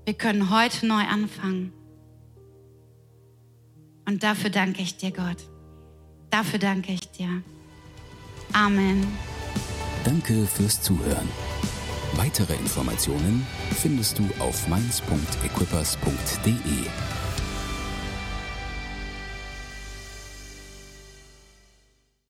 Wir 0.05 0.15
können 0.15 0.51
heute 0.51 0.87
neu 0.87 1.03
anfangen. 1.03 1.73
Und 4.07 4.23
dafür 4.23 4.51
danke 4.51 4.83
ich 4.83 4.97
dir, 4.97 5.11
Gott. 5.11 5.52
Dafür 6.33 6.59
danke 6.59 6.93
ich 6.93 7.09
dir. 7.11 7.43
Amen. 8.55 9.07
Danke 10.03 10.47
fürs 10.47 10.81
Zuhören. 10.81 11.29
Weitere 12.15 12.55
Informationen 12.55 13.47
findest 13.81 14.19
du 14.19 14.29
auf 14.39 14.67
mainz.equippers.de. 14.67 16.53